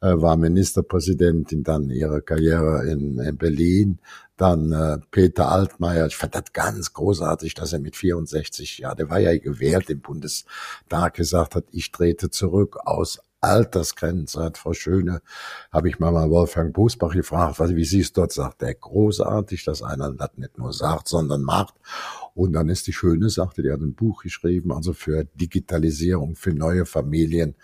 äh, 0.00 0.14
war 0.16 0.36
Ministerpräsidentin, 0.36 1.62
dann 1.64 1.90
ihre 1.90 2.22
Karriere 2.22 2.90
in, 2.90 3.18
in 3.18 3.36
Berlin, 3.36 3.98
dann 4.42 4.72
äh, 4.72 4.98
Peter 5.10 5.50
Altmaier, 5.50 6.06
ich 6.06 6.16
fand 6.16 6.34
das 6.34 6.52
ganz 6.52 6.92
großartig, 6.92 7.54
dass 7.54 7.72
er 7.72 7.78
mit 7.78 7.96
64, 7.96 8.78
ja, 8.78 8.94
der 8.94 9.08
war 9.08 9.20
ja 9.20 9.36
gewählt 9.38 9.88
im 9.88 10.00
Bundestag, 10.00 11.14
gesagt 11.14 11.54
hat, 11.54 11.64
ich 11.70 11.92
trete 11.92 12.28
zurück 12.28 12.78
aus 12.84 13.20
Altersgrenze 13.42 14.40
hat 14.40 14.56
Frau 14.56 14.72
Schöne, 14.72 15.20
habe 15.72 15.88
ich 15.88 15.98
mal 15.98 16.14
Wolfgang 16.30 16.72
Busbach 16.72 17.12
gefragt, 17.12 17.58
was, 17.58 17.74
wie 17.74 17.84
sie 17.84 18.00
es 18.00 18.12
dort 18.12 18.32
sagt. 18.32 18.62
Der 18.62 18.72
großartig, 18.72 19.64
dass 19.64 19.82
einer 19.82 20.12
das 20.12 20.30
nicht 20.36 20.58
nur 20.58 20.72
sagt, 20.72 21.08
sondern 21.08 21.42
macht. 21.42 21.74
Und 22.34 22.52
dann 22.52 22.68
ist 22.68 22.86
die 22.86 22.92
Schöne, 22.92 23.30
sagte, 23.30 23.62
die 23.62 23.72
hat 23.72 23.80
ein 23.80 23.94
Buch 23.94 24.22
geschrieben, 24.22 24.72
also 24.72 24.92
für 24.92 25.24
Digitalisierung, 25.24 26.36
für 26.36 26.54
neue 26.54 26.86
Familien 26.86 27.56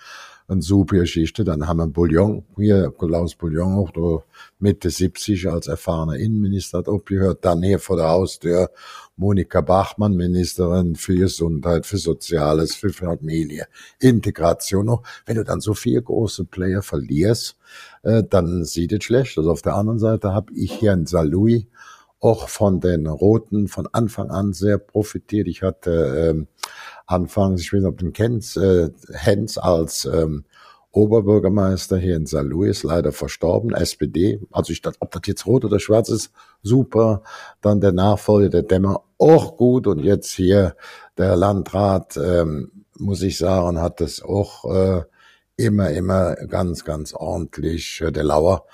eine 0.48 0.62
super 0.62 0.96
Geschichte. 0.96 1.44
Dann 1.44 1.68
haben 1.68 1.78
wir 1.78 1.86
Bouillon, 1.86 2.44
hier 2.56 2.92
Klaus 2.98 3.34
Bouillon, 3.34 3.74
auch 3.74 3.90
da 3.90 4.24
Mitte 4.58 4.90
70 4.90 5.48
als 5.48 5.66
erfahrener 5.68 6.16
Innenminister 6.16 6.78
hat 6.78 6.88
abgehört. 6.88 7.44
Dann 7.44 7.62
hier 7.62 7.78
vor 7.78 7.96
der 7.96 8.08
Haustür 8.08 8.70
Monika 9.16 9.60
Bachmann, 9.60 10.14
Ministerin 10.14 10.96
für 10.96 11.14
Gesundheit, 11.14 11.84
für 11.84 11.98
Soziales, 11.98 12.74
für 12.74 12.90
Familie, 12.90 13.66
Integration. 14.00 14.88
Auch 14.88 15.02
wenn 15.26 15.36
du 15.36 15.44
dann 15.44 15.60
so 15.60 15.74
vier 15.74 16.00
große 16.00 16.44
Player 16.46 16.82
verlierst, 16.82 17.56
äh, 18.02 18.22
dann 18.28 18.64
sieht 18.64 18.92
es 18.92 19.04
schlecht. 19.04 19.36
Also 19.36 19.50
auf 19.50 19.62
der 19.62 19.74
anderen 19.74 19.98
Seite 19.98 20.32
habe 20.32 20.52
ich 20.54 20.72
hier 20.72 20.92
in 20.92 21.06
Saarlouis 21.06 21.66
auch 22.20 22.48
von 22.48 22.80
den 22.80 23.06
Roten 23.06 23.68
von 23.68 23.86
Anfang 23.92 24.30
an 24.30 24.52
sehr 24.52 24.78
profitiert. 24.78 25.46
Ich 25.46 25.62
hatte 25.62 26.30
ähm, 26.30 26.48
anfangs, 27.08 27.62
ich 27.62 27.72
weiß 27.72 27.80
nicht, 27.80 27.88
ob 27.88 27.98
du 27.98 28.06
ihn 28.06 28.12
kennst, 28.12 28.56
äh, 28.56 28.90
Hens 29.12 29.58
als 29.58 30.04
ähm, 30.04 30.44
Oberbürgermeister 30.92 31.98
hier 31.98 32.16
in 32.16 32.26
St. 32.26 32.42
Louis, 32.42 32.82
leider 32.82 33.12
verstorben, 33.12 33.74
SPD. 33.74 34.40
Also 34.50 34.72
ich 34.72 34.82
dachte, 34.82 34.98
ob 35.00 35.10
das 35.10 35.22
jetzt 35.26 35.46
rot 35.46 35.64
oder 35.64 35.80
schwarz 35.80 36.08
ist, 36.08 36.32
super. 36.62 37.22
Dann 37.60 37.80
der 37.80 37.92
Nachfolger, 37.92 38.48
der 38.48 38.62
Dämmer, 38.62 39.02
auch 39.18 39.56
gut. 39.56 39.86
Und 39.86 40.00
jetzt 40.00 40.30
hier 40.30 40.76
der 41.16 41.36
Landrat, 41.36 42.16
ähm, 42.16 42.84
muss 42.98 43.22
ich 43.22 43.38
sagen, 43.38 43.80
hat 43.80 44.00
das 44.00 44.22
auch 44.22 44.64
äh, 44.64 45.02
immer, 45.56 45.90
immer 45.90 46.34
ganz, 46.36 46.84
ganz 46.84 47.14
ordentlich. 47.14 48.00
Äh, 48.00 48.12
der 48.12 48.24
Lauer 48.24 48.64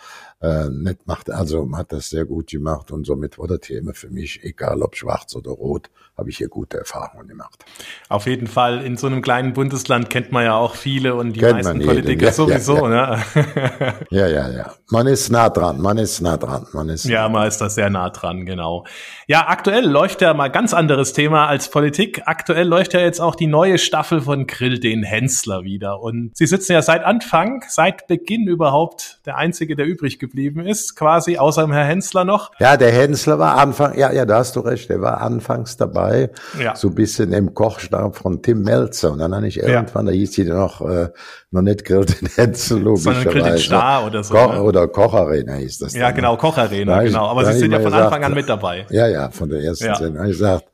äh, 0.45 0.95
macht, 1.07 1.31
also 1.31 1.69
hat 1.75 1.93
das 1.93 2.11
sehr 2.11 2.25
gut 2.25 2.49
gemacht 2.51 2.91
und 2.91 3.07
somit 3.07 3.39
war 3.39 3.49
das 3.49 3.61
Thema 3.61 3.95
für 3.95 4.11
mich, 4.11 4.45
egal 4.45 4.83
ob 4.83 4.97
schwarz 4.97 5.35
oder 5.35 5.53
rot, 5.53 5.91
habe 6.17 6.31
ich 6.31 6.37
hier 6.37 6.49
gute 6.49 6.79
Erfahrungen 6.79 7.27
gemacht. 7.27 7.65
Auf 8.09 8.27
jeden 8.27 8.47
Fall, 8.47 8.85
in 8.85 8.97
so 8.97 9.07
einem 9.07 9.21
kleinen 9.21 9.53
Bundesland 9.53 10.11
kennt 10.11 10.31
man 10.31 10.45
ja 10.45 10.55
auch 10.55 10.77
viele 10.77 11.15
und 11.15 11.33
die 11.33 11.41
kennt 11.41 11.65
meisten 11.65 11.81
Politiker 11.81 12.27
ja, 12.27 12.33
sowieso. 12.33 12.89
Ja, 12.89 13.15
ja. 13.15 13.17
Ne? 13.17 13.95
ja, 14.11 14.27
ja, 14.29 14.51
ja. 14.51 14.75
Man 14.91 15.07
ist 15.07 15.31
nah 15.31 15.49
dran, 15.49 15.81
man 15.81 15.99
ist 15.99 16.21
nah 16.21 16.37
dran, 16.37 16.67
man 16.73 16.89
ist. 16.89 17.05
Ja, 17.07 17.29
man 17.29 17.49
ist 17.49 17.59
da 17.59 17.69
sehr 17.69 17.91
nah 17.91 18.11
dran, 18.11 18.47
genau. 18.47 18.85
Ja, 19.27 19.49
aktuell 19.49 19.87
läuft 19.87 20.21
ja 20.21 20.35
mal 20.35 20.49
ganz 20.49 20.73
anderes 20.75 21.15
Thema 21.15 21.47
als 21.47 21.71
Politik. 21.71 22.23
Aktuell 22.27 22.69
läuft 22.69 22.93
ja 22.93 23.01
jetzt 23.01 23.21
auch 23.21 23.35
die 23.35 23.47
neue 23.47 23.79
Staffel 23.79 24.21
von 24.21 24.47
Grill 24.47 24.79
den 24.79 25.03
Hensler 25.03 25.65
wieder 25.65 26.01
und 26.01 26.37
Sie 26.37 26.47
sitzen 26.47 26.73
ja 26.73 26.83
seit 26.83 27.03
Anfang, 27.05 27.65
seit 27.69 28.07
Beginn 28.07 28.47
überhaupt 28.47 29.21
der 29.27 29.37
einzige, 29.37 29.75
der 29.75 29.87
übrig 29.87 30.19
geblieben 30.19 30.34
geblieben 30.35 30.67
ist, 30.67 30.97
quasi, 30.97 31.39
außer 31.39 31.63
dem 31.63 31.73
Herr 31.73 31.85
Hensler 31.85 32.25
noch. 32.25 32.51
Ja, 32.59 32.77
der 32.77 32.91
Hensler 32.91 33.39
war 33.39 33.57
Anfang, 33.57 33.97
ja, 33.97 34.13
ja, 34.13 34.27
da 34.27 34.39
hast 34.39 34.57
du 34.57 34.61
recht, 34.61 34.91
der 34.91 35.01
war 35.01 35.21
anfangs 35.21 35.77
dabei, 35.77 36.31
ja. 36.61 36.75
so 36.75 36.89
ein 36.89 36.95
bisschen 36.97 37.33
im 37.33 37.55
Kochstab 37.55 38.17
von 38.17 38.43
Tim 38.43 38.63
Melzer. 38.63 39.13
Und 39.13 39.21
dann 39.21 39.33
habe 39.33 39.47
ich 39.47 39.59
irgendwann, 39.59 40.07
ja. 40.07 40.13
da 40.13 40.17
hieß 40.17 40.33
die 40.33 40.45
noch, 40.45 40.81
äh, 40.81 41.11
noch 41.53 41.63
nicht 41.63 41.85
Grill 41.85 42.05
den 42.05 42.29
Hensler, 42.35 42.81
logischerweise. 42.81 43.23
Sondern 43.23 43.43
Grill 43.43 43.53
den 43.53 43.59
Star 43.59 44.07
oder 44.07 44.25
so. 44.25 44.35
Koch, 44.35 44.53
ne? 44.55 44.63
Oder 44.63 44.89
Kocharena 44.89 45.55
hieß 45.55 45.79
das. 45.79 45.95
Ja, 45.95 46.07
dann. 46.07 46.17
genau, 46.17 46.37
Kocharena, 46.37 47.03
genau. 47.05 47.29
Aber 47.29 47.45
Sie 47.45 47.59
sind 47.61 47.71
ja 47.71 47.79
von 47.79 47.93
gesagt, 47.93 48.07
Anfang 48.07 48.25
an 48.25 48.35
mit 48.35 48.49
dabei. 48.49 48.87
Ja, 48.91 49.07
ja, 49.07 49.31
von 49.31 49.49
der 49.49 49.63
ersten 49.63 49.87
ja. 49.87 49.95
Sendung. 49.95 50.25
Ich 50.25 50.33
gesagt, 50.33 50.65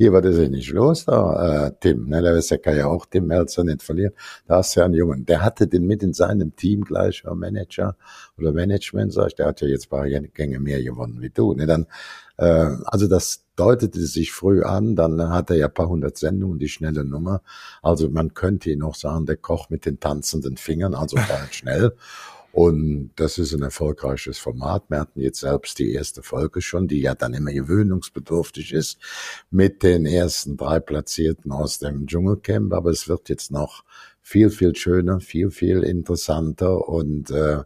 hier 0.00 0.14
war 0.14 0.22
das 0.22 0.38
ja 0.38 0.48
nicht 0.48 0.70
los, 0.70 1.04
da, 1.04 1.66
äh, 1.66 1.72
Tim, 1.78 2.08
ne, 2.08 2.22
der 2.22 2.34
ist 2.36 2.48
ja, 2.48 2.56
kann 2.56 2.74
ja 2.74 2.86
auch 2.86 3.04
Tim 3.04 3.26
Melzer 3.26 3.64
nicht 3.64 3.82
verlieren. 3.82 4.14
Da 4.46 4.56
hast 4.56 4.74
du 4.74 4.80
ja 4.80 4.86
einen 4.86 4.94
Jungen, 4.94 5.26
der 5.26 5.44
hatte 5.44 5.66
den 5.66 5.86
mit 5.86 6.02
in 6.02 6.14
seinem 6.14 6.56
Team 6.56 6.84
gleich, 6.84 7.22
äh, 7.26 7.34
Manager 7.34 7.98
oder 8.38 8.52
Management, 8.52 9.12
sag 9.12 9.26
ich, 9.26 9.34
der 9.34 9.44
hat 9.44 9.60
ja 9.60 9.68
jetzt 9.68 9.88
ein 9.88 9.90
paar 9.90 10.08
Gänge 10.08 10.58
mehr 10.58 10.82
gewonnen 10.82 11.20
wie 11.20 11.28
du. 11.28 11.52
Ne, 11.52 11.66
dann, 11.66 11.86
äh, 12.38 12.76
also 12.86 13.08
das 13.08 13.44
deutete 13.56 14.00
sich 14.00 14.32
früh 14.32 14.62
an, 14.62 14.96
dann 14.96 15.20
hat 15.28 15.50
er 15.50 15.56
ja 15.56 15.66
ein 15.66 15.74
paar 15.74 15.90
hundert 15.90 16.16
Sendungen, 16.16 16.58
die 16.58 16.70
schnelle 16.70 17.04
Nummer. 17.04 17.42
Also 17.82 18.08
man 18.08 18.32
könnte 18.32 18.70
ihn 18.70 18.82
auch 18.82 18.94
sagen, 18.94 19.26
der 19.26 19.36
Koch 19.36 19.68
mit 19.68 19.84
den 19.84 20.00
tanzenden 20.00 20.56
Fingern, 20.56 20.94
also 20.94 21.18
schnell. 21.50 21.94
Und 22.52 23.10
das 23.16 23.38
ist 23.38 23.52
ein 23.54 23.62
erfolgreiches 23.62 24.38
Format. 24.38 24.84
Wir 24.88 25.00
hatten 25.00 25.20
jetzt 25.20 25.40
selbst 25.40 25.78
die 25.78 25.92
erste 25.92 26.22
Folge 26.22 26.60
schon, 26.60 26.88
die 26.88 27.00
ja 27.00 27.14
dann 27.14 27.34
immer 27.34 27.52
gewöhnungsbedürftig 27.52 28.72
ist, 28.72 28.98
mit 29.50 29.82
den 29.82 30.04
ersten 30.06 30.56
drei 30.56 30.80
Platzierten 30.80 31.52
aus 31.52 31.78
dem 31.78 32.06
Dschungelcamp. 32.06 32.72
Aber 32.72 32.90
es 32.90 33.08
wird 33.08 33.28
jetzt 33.28 33.52
noch 33.52 33.84
viel, 34.22 34.50
viel 34.50 34.74
schöner, 34.74 35.20
viel, 35.20 35.50
viel 35.50 35.82
interessanter 35.82 36.88
und 36.88 37.30
äh, 37.30 37.62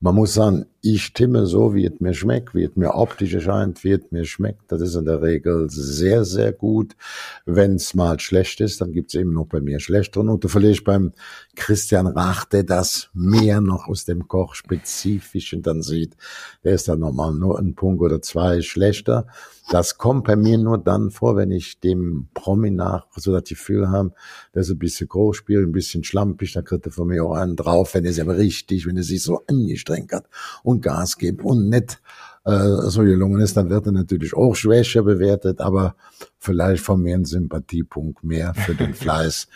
man 0.00 0.14
muss 0.14 0.34
sagen, 0.34 0.66
ich 0.80 1.04
stimme 1.04 1.46
so, 1.46 1.74
wie 1.74 1.86
es 1.86 2.00
mir 2.00 2.14
schmeckt, 2.14 2.54
wie 2.54 2.64
es 2.64 2.76
mir 2.76 2.94
optisch 2.94 3.34
erscheint, 3.34 3.82
wie 3.84 3.92
es 3.92 4.10
mir 4.10 4.24
schmeckt. 4.24 4.70
Das 4.70 4.80
ist 4.80 4.94
in 4.94 5.04
der 5.04 5.22
Regel 5.22 5.68
sehr, 5.70 6.24
sehr 6.24 6.52
gut. 6.52 6.96
Wenn 7.44 7.74
es 7.74 7.94
mal 7.94 8.20
schlecht 8.20 8.60
ist, 8.60 8.80
dann 8.80 8.92
gibt 8.92 9.12
es 9.12 9.20
eben 9.20 9.32
noch 9.32 9.46
bei 9.46 9.60
mir 9.60 9.80
schlechtere 9.80 10.24
Note. 10.24 10.48
Verliere 10.48 10.72
ich 10.72 10.84
beim 10.84 11.12
Christian 11.56 12.06
Rach, 12.06 12.44
der 12.44 12.62
das 12.62 13.10
mehr 13.14 13.60
noch 13.60 13.88
aus 13.88 14.04
dem 14.04 14.28
Kochspezifischen 14.28 15.62
dann 15.62 15.82
sieht. 15.82 16.16
Der 16.62 16.74
ist 16.74 16.88
dann 16.88 17.00
nochmal 17.00 17.34
nur 17.34 17.58
ein 17.58 17.74
Punkt 17.74 18.00
oder 18.02 18.22
zwei 18.22 18.62
schlechter. 18.62 19.26
Das 19.70 19.96
kommt 19.96 20.24
bei 20.24 20.36
mir 20.36 20.58
nur 20.58 20.78
dann 20.78 21.10
vor, 21.10 21.36
wenn 21.36 21.50
ich 21.50 21.80
dem 21.80 22.28
Promi 22.34 22.70
nach, 22.70 23.06
so 23.16 23.38
die 23.40 23.54
Gefühl 23.54 23.88
haben, 23.88 24.12
der 24.54 24.62
ist 24.62 24.70
ein 24.70 24.78
bisschen 24.78 25.08
groß 25.08 25.36
spielt, 25.36 25.66
ein 25.66 25.72
bisschen 25.72 26.04
schlampig, 26.04 26.52
dann 26.52 26.64
kriegt 26.64 26.86
er 26.86 26.92
von 26.92 27.08
mir 27.08 27.24
auch 27.24 27.34
einen 27.34 27.56
drauf, 27.56 27.94
wenn 27.94 28.04
er 28.04 28.12
sich 28.12 28.22
aber 28.22 28.36
richtig, 28.36 28.86
wenn 28.86 28.96
er 28.96 29.02
sich 29.02 29.22
so 29.22 29.42
angestrengt 29.46 30.12
hat 30.12 30.26
und 30.62 30.82
Gas 30.82 31.16
gibt 31.16 31.42
und 31.44 31.68
nicht 31.68 32.00
so 32.44 33.02
gelungen 33.02 33.40
ist, 33.40 33.56
dann 33.56 33.70
wird 33.70 33.86
er 33.86 33.92
natürlich 33.92 34.34
auch 34.34 34.56
schwächer 34.56 35.02
bewertet, 35.02 35.60
aber 35.60 35.94
vielleicht 36.38 36.82
von 36.82 37.00
mir 37.00 37.14
ein 37.14 37.24
Sympathiepunkt 37.24 38.24
mehr 38.24 38.52
für 38.54 38.74
den 38.74 38.94
Fleiß 38.94 39.46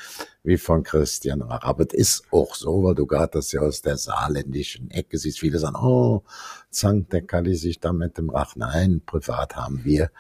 wie 0.45 0.57
von 0.57 0.85
Christian 0.85 1.43
Rach. 1.43 1.63
Aber 1.63 1.85
es 1.89 1.95
ist 1.95 2.25
auch 2.31 2.55
so, 2.55 2.85
weil 2.85 2.95
du 2.95 3.07
gerade 3.07 3.33
das 3.33 3.51
ja 3.51 3.61
aus 3.61 3.83
der 3.83 3.97
saarländischen 3.97 4.91
Ecke 4.93 5.19
siehst. 5.19 5.41
Viele 5.41 5.59
sagen, 5.59 5.75
oh, 5.77 6.23
zankt 6.71 7.13
der 7.13 7.23
Kalli 7.23 7.57
sich 7.57 7.81
da 7.81 7.93
mit 7.93 8.19
dem 8.19 8.31
Rach. 8.31 8.55
Nein, 8.55 9.03
privat 9.05 9.57
haben 9.57 9.81
wir 9.85 10.11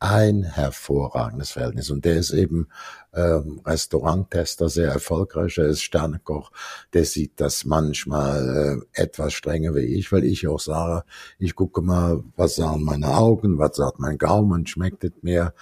ein 0.00 0.42
hervorragendes 0.42 1.52
Verhältnis. 1.52 1.90
Und 1.90 2.06
der 2.06 2.16
ist 2.16 2.32
eben 2.32 2.68
ähm, 3.14 3.60
Restauranttester, 3.64 4.68
sehr 4.70 4.90
erfolgreich, 4.90 5.58
er 5.58 5.66
ist 5.66 5.82
Sternekoch, 5.82 6.50
der 6.94 7.04
sieht 7.04 7.38
das 7.40 7.66
manchmal 7.66 8.82
äh, 8.94 9.02
etwas 9.02 9.34
strenger 9.34 9.74
wie 9.74 9.80
ich, 9.80 10.10
weil 10.10 10.24
ich 10.24 10.48
auch 10.48 10.58
sage, 10.58 11.04
ich 11.38 11.54
gucke 11.54 11.82
mal, 11.82 12.24
was 12.34 12.56
sagen 12.56 12.82
meine 12.82 13.08
Augen, 13.08 13.58
was 13.58 13.76
sagt 13.76 14.00
mein 14.00 14.16
Gaumen, 14.16 14.66
schmeckt 14.66 15.04
es 15.04 15.12
mir. 15.22 15.52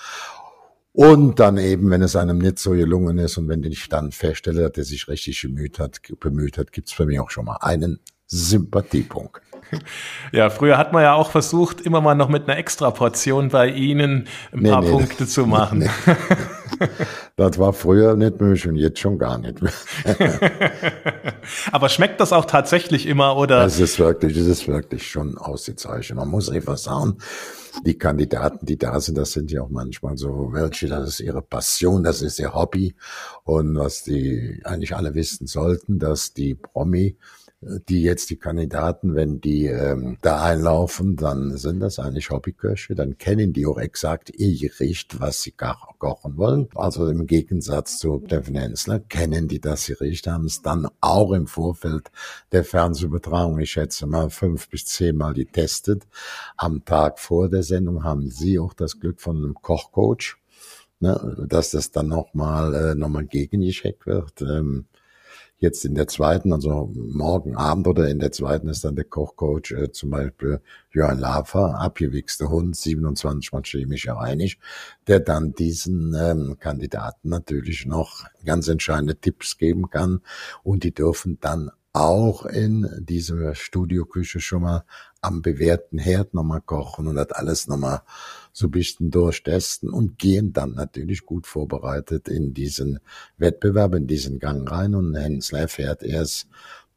Und 0.92 1.38
dann 1.40 1.58
eben, 1.58 1.90
wenn 1.90 2.02
es 2.02 2.16
einem 2.16 2.38
nicht 2.38 2.58
so 2.58 2.72
gelungen 2.72 3.18
ist 3.18 3.38
und 3.38 3.48
wenn 3.48 3.62
ich 3.64 3.88
dann 3.88 4.12
feststelle, 4.12 4.68
dass 4.68 4.78
er 4.78 4.84
sich 4.84 5.08
richtig 5.08 5.42
bemüht 5.42 5.78
hat, 5.78 6.00
bemüht 6.20 6.58
hat, 6.58 6.72
gibt's 6.72 6.92
für 6.92 7.06
mich 7.06 7.20
auch 7.20 7.30
schon 7.30 7.44
mal 7.44 7.58
einen 7.60 8.00
Sympathiepunkt. 8.26 9.42
Ja, 10.32 10.50
früher 10.50 10.76
hat 10.76 10.92
man 10.92 11.02
ja 11.02 11.14
auch 11.14 11.30
versucht, 11.30 11.80
immer 11.80 12.00
mal 12.00 12.14
noch 12.14 12.28
mit 12.28 12.48
einer 12.48 12.58
Extraportion 12.58 13.48
bei 13.48 13.68
Ihnen 13.68 14.28
ein 14.52 14.60
nee, 14.60 14.70
paar 14.70 14.82
nee, 14.82 14.90
Punkte 14.90 15.26
zu 15.26 15.46
machen. 15.46 15.78
Nee. 15.78 15.88
Das 17.34 17.58
war 17.58 17.72
früher 17.72 18.14
nicht 18.14 18.40
möglich 18.40 18.66
und 18.68 18.76
jetzt 18.76 18.98
schon 19.00 19.18
gar 19.18 19.38
nicht 19.38 19.62
mehr. 19.62 19.72
Aber 21.72 21.88
schmeckt 21.88 22.20
das 22.20 22.32
auch 22.32 22.44
tatsächlich 22.44 23.06
immer, 23.06 23.36
oder? 23.36 23.64
Es 23.64 23.80
ist 23.80 23.98
wirklich, 23.98 24.36
es 24.36 24.46
ist 24.46 24.68
wirklich 24.68 25.08
schon 25.08 25.38
ausgezeichnet. 25.38 26.18
Man 26.18 26.28
muss 26.28 26.50
einfach 26.50 26.76
sagen, 26.76 27.18
die 27.84 27.96
Kandidaten, 27.96 28.66
die 28.66 28.76
da 28.76 29.00
sind, 29.00 29.18
das 29.18 29.32
sind 29.32 29.50
ja 29.50 29.62
auch 29.62 29.70
manchmal 29.70 30.16
so 30.16 30.50
welche, 30.52 30.88
das 30.88 31.08
ist 31.08 31.20
ihre 31.20 31.42
Passion, 31.42 32.02
das 32.02 32.22
ist 32.22 32.38
ihr 32.38 32.54
Hobby. 32.54 32.94
Und 33.44 33.76
was 33.76 34.04
die 34.04 34.60
eigentlich 34.64 34.94
alle 34.94 35.14
wissen 35.14 35.46
sollten, 35.46 35.98
dass 35.98 36.32
die 36.32 36.54
Promi 36.54 37.16
die 37.60 38.02
jetzt 38.02 38.30
die 38.30 38.36
Kandidaten, 38.36 39.16
wenn 39.16 39.40
die 39.40 39.66
ähm, 39.66 40.16
da 40.22 40.44
einlaufen, 40.44 41.16
dann 41.16 41.56
sind 41.56 41.80
das 41.80 41.98
eigentlich 41.98 42.30
Hobbyköche, 42.30 42.94
dann 42.94 43.18
kennen 43.18 43.52
die 43.52 43.66
auch 43.66 43.78
exakt 43.78 44.30
ihr 44.30 44.56
Gericht, 44.56 45.18
was 45.20 45.42
sie 45.42 45.52
kochen 45.98 46.36
wollen. 46.36 46.68
Also 46.76 47.08
im 47.08 47.26
Gegensatz 47.26 47.98
zu 47.98 48.22
Steffen 48.24 48.54
Hensler 48.54 49.00
kennen 49.00 49.48
die 49.48 49.60
das 49.60 49.86
Gericht, 49.86 50.28
haben 50.28 50.46
es 50.46 50.62
dann 50.62 50.88
auch 51.00 51.32
im 51.32 51.48
Vorfeld 51.48 52.12
der 52.52 52.62
Fernsehübertragung, 52.62 53.58
ich 53.58 53.72
schätze 53.72 54.06
mal 54.06 54.30
fünf 54.30 54.68
bis 54.68 54.86
zehnmal 54.86 55.34
getestet. 55.34 56.06
Am 56.56 56.84
Tag 56.84 57.18
vor 57.18 57.48
der 57.48 57.64
Sendung 57.64 58.04
haben 58.04 58.30
sie 58.30 58.60
auch 58.60 58.72
das 58.72 59.00
Glück 59.00 59.20
von 59.20 59.36
einem 59.36 59.54
Kochcoach, 59.54 60.36
ne, 61.00 61.44
dass 61.48 61.72
das 61.72 61.90
dann 61.90 62.06
nochmal 62.06 62.74
äh, 62.74 62.94
noch 62.94 63.10
gegengecheckt 63.28 64.06
wird. 64.06 64.42
Ähm, 64.42 64.86
Jetzt 65.60 65.84
in 65.84 65.96
der 65.96 66.06
zweiten, 66.06 66.52
also 66.52 66.92
morgen 66.94 67.56
Abend 67.56 67.88
oder 67.88 68.08
in 68.08 68.20
der 68.20 68.30
zweiten 68.30 68.68
ist 68.68 68.84
dann 68.84 68.94
der 68.94 69.04
Kochcoach 69.04 69.72
äh, 69.72 69.90
zum 69.90 70.10
Beispiel 70.10 70.60
Jörn 70.92 71.18
Lafer, 71.18 71.80
abgewichster 71.80 72.48
Hund, 72.48 72.76
27 72.76 73.52
mal 73.52 73.62
chemisch 73.64 74.08
reinig, 74.08 74.60
der 75.08 75.18
dann 75.18 75.54
diesen 75.54 76.14
ähm, 76.14 76.58
Kandidaten 76.60 77.30
natürlich 77.30 77.86
noch 77.86 78.24
ganz 78.44 78.68
entscheidende 78.68 79.16
Tipps 79.16 79.58
geben 79.58 79.90
kann. 79.90 80.20
Und 80.62 80.84
die 80.84 80.94
dürfen 80.94 81.38
dann 81.40 81.72
auch 81.98 82.46
in 82.46 82.88
dieser 83.00 83.54
Studioküche 83.54 84.40
schon 84.40 84.62
mal 84.62 84.84
am 85.20 85.42
bewährten 85.42 85.98
Herd 85.98 86.34
nochmal 86.34 86.60
kochen 86.60 87.08
und 87.08 87.16
das 87.16 87.32
alles 87.32 87.66
nochmal 87.66 88.02
so 88.52 88.68
ein 88.68 88.70
bisschen 88.70 89.10
durchtesten 89.10 89.90
und 89.90 90.18
gehen 90.18 90.52
dann 90.52 90.74
natürlich 90.74 91.26
gut 91.26 91.46
vorbereitet 91.46 92.28
in 92.28 92.54
diesen 92.54 93.00
Wettbewerb, 93.36 93.94
in 93.94 94.06
diesen 94.06 94.38
Gang 94.38 94.70
rein 94.70 94.94
und 94.94 95.14
Hensler 95.14 95.60
erfährt 95.60 96.02
erst 96.02 96.48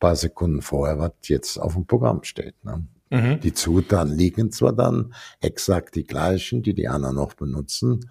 paar 0.02 0.18
Sekunden 0.18 0.62
vorher, 0.62 1.00
was 1.00 1.14
jetzt 1.24 1.58
auf 1.58 1.76
dem 1.76 1.86
Programm 1.86 2.24
steht. 2.24 2.56
Ne? 2.66 2.86
Mhm. 3.10 3.40
Die 3.40 3.54
Zutaten 3.54 4.18
liegen 4.18 4.52
zwar 4.52 4.74
dann 4.74 5.14
exakt 5.40 5.96
die 5.96 6.04
gleichen, 6.04 6.64
die 6.64 6.74
die 6.74 6.90
anderen 6.90 7.16
noch 7.16 7.36
benutzen, 7.36 8.10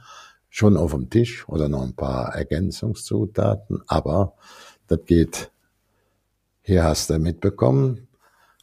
schon 0.48 0.78
auf 0.78 0.92
dem 0.92 1.10
Tisch 1.10 1.46
oder 1.48 1.68
noch 1.68 1.82
ein 1.82 1.94
paar 1.94 2.34
Ergänzungszutaten, 2.34 3.82
aber 3.86 4.34
das 4.86 5.00
geht, 5.04 5.50
hier 6.62 6.84
hast 6.84 7.10
du 7.10 7.18
mitbekommen, 7.18 8.08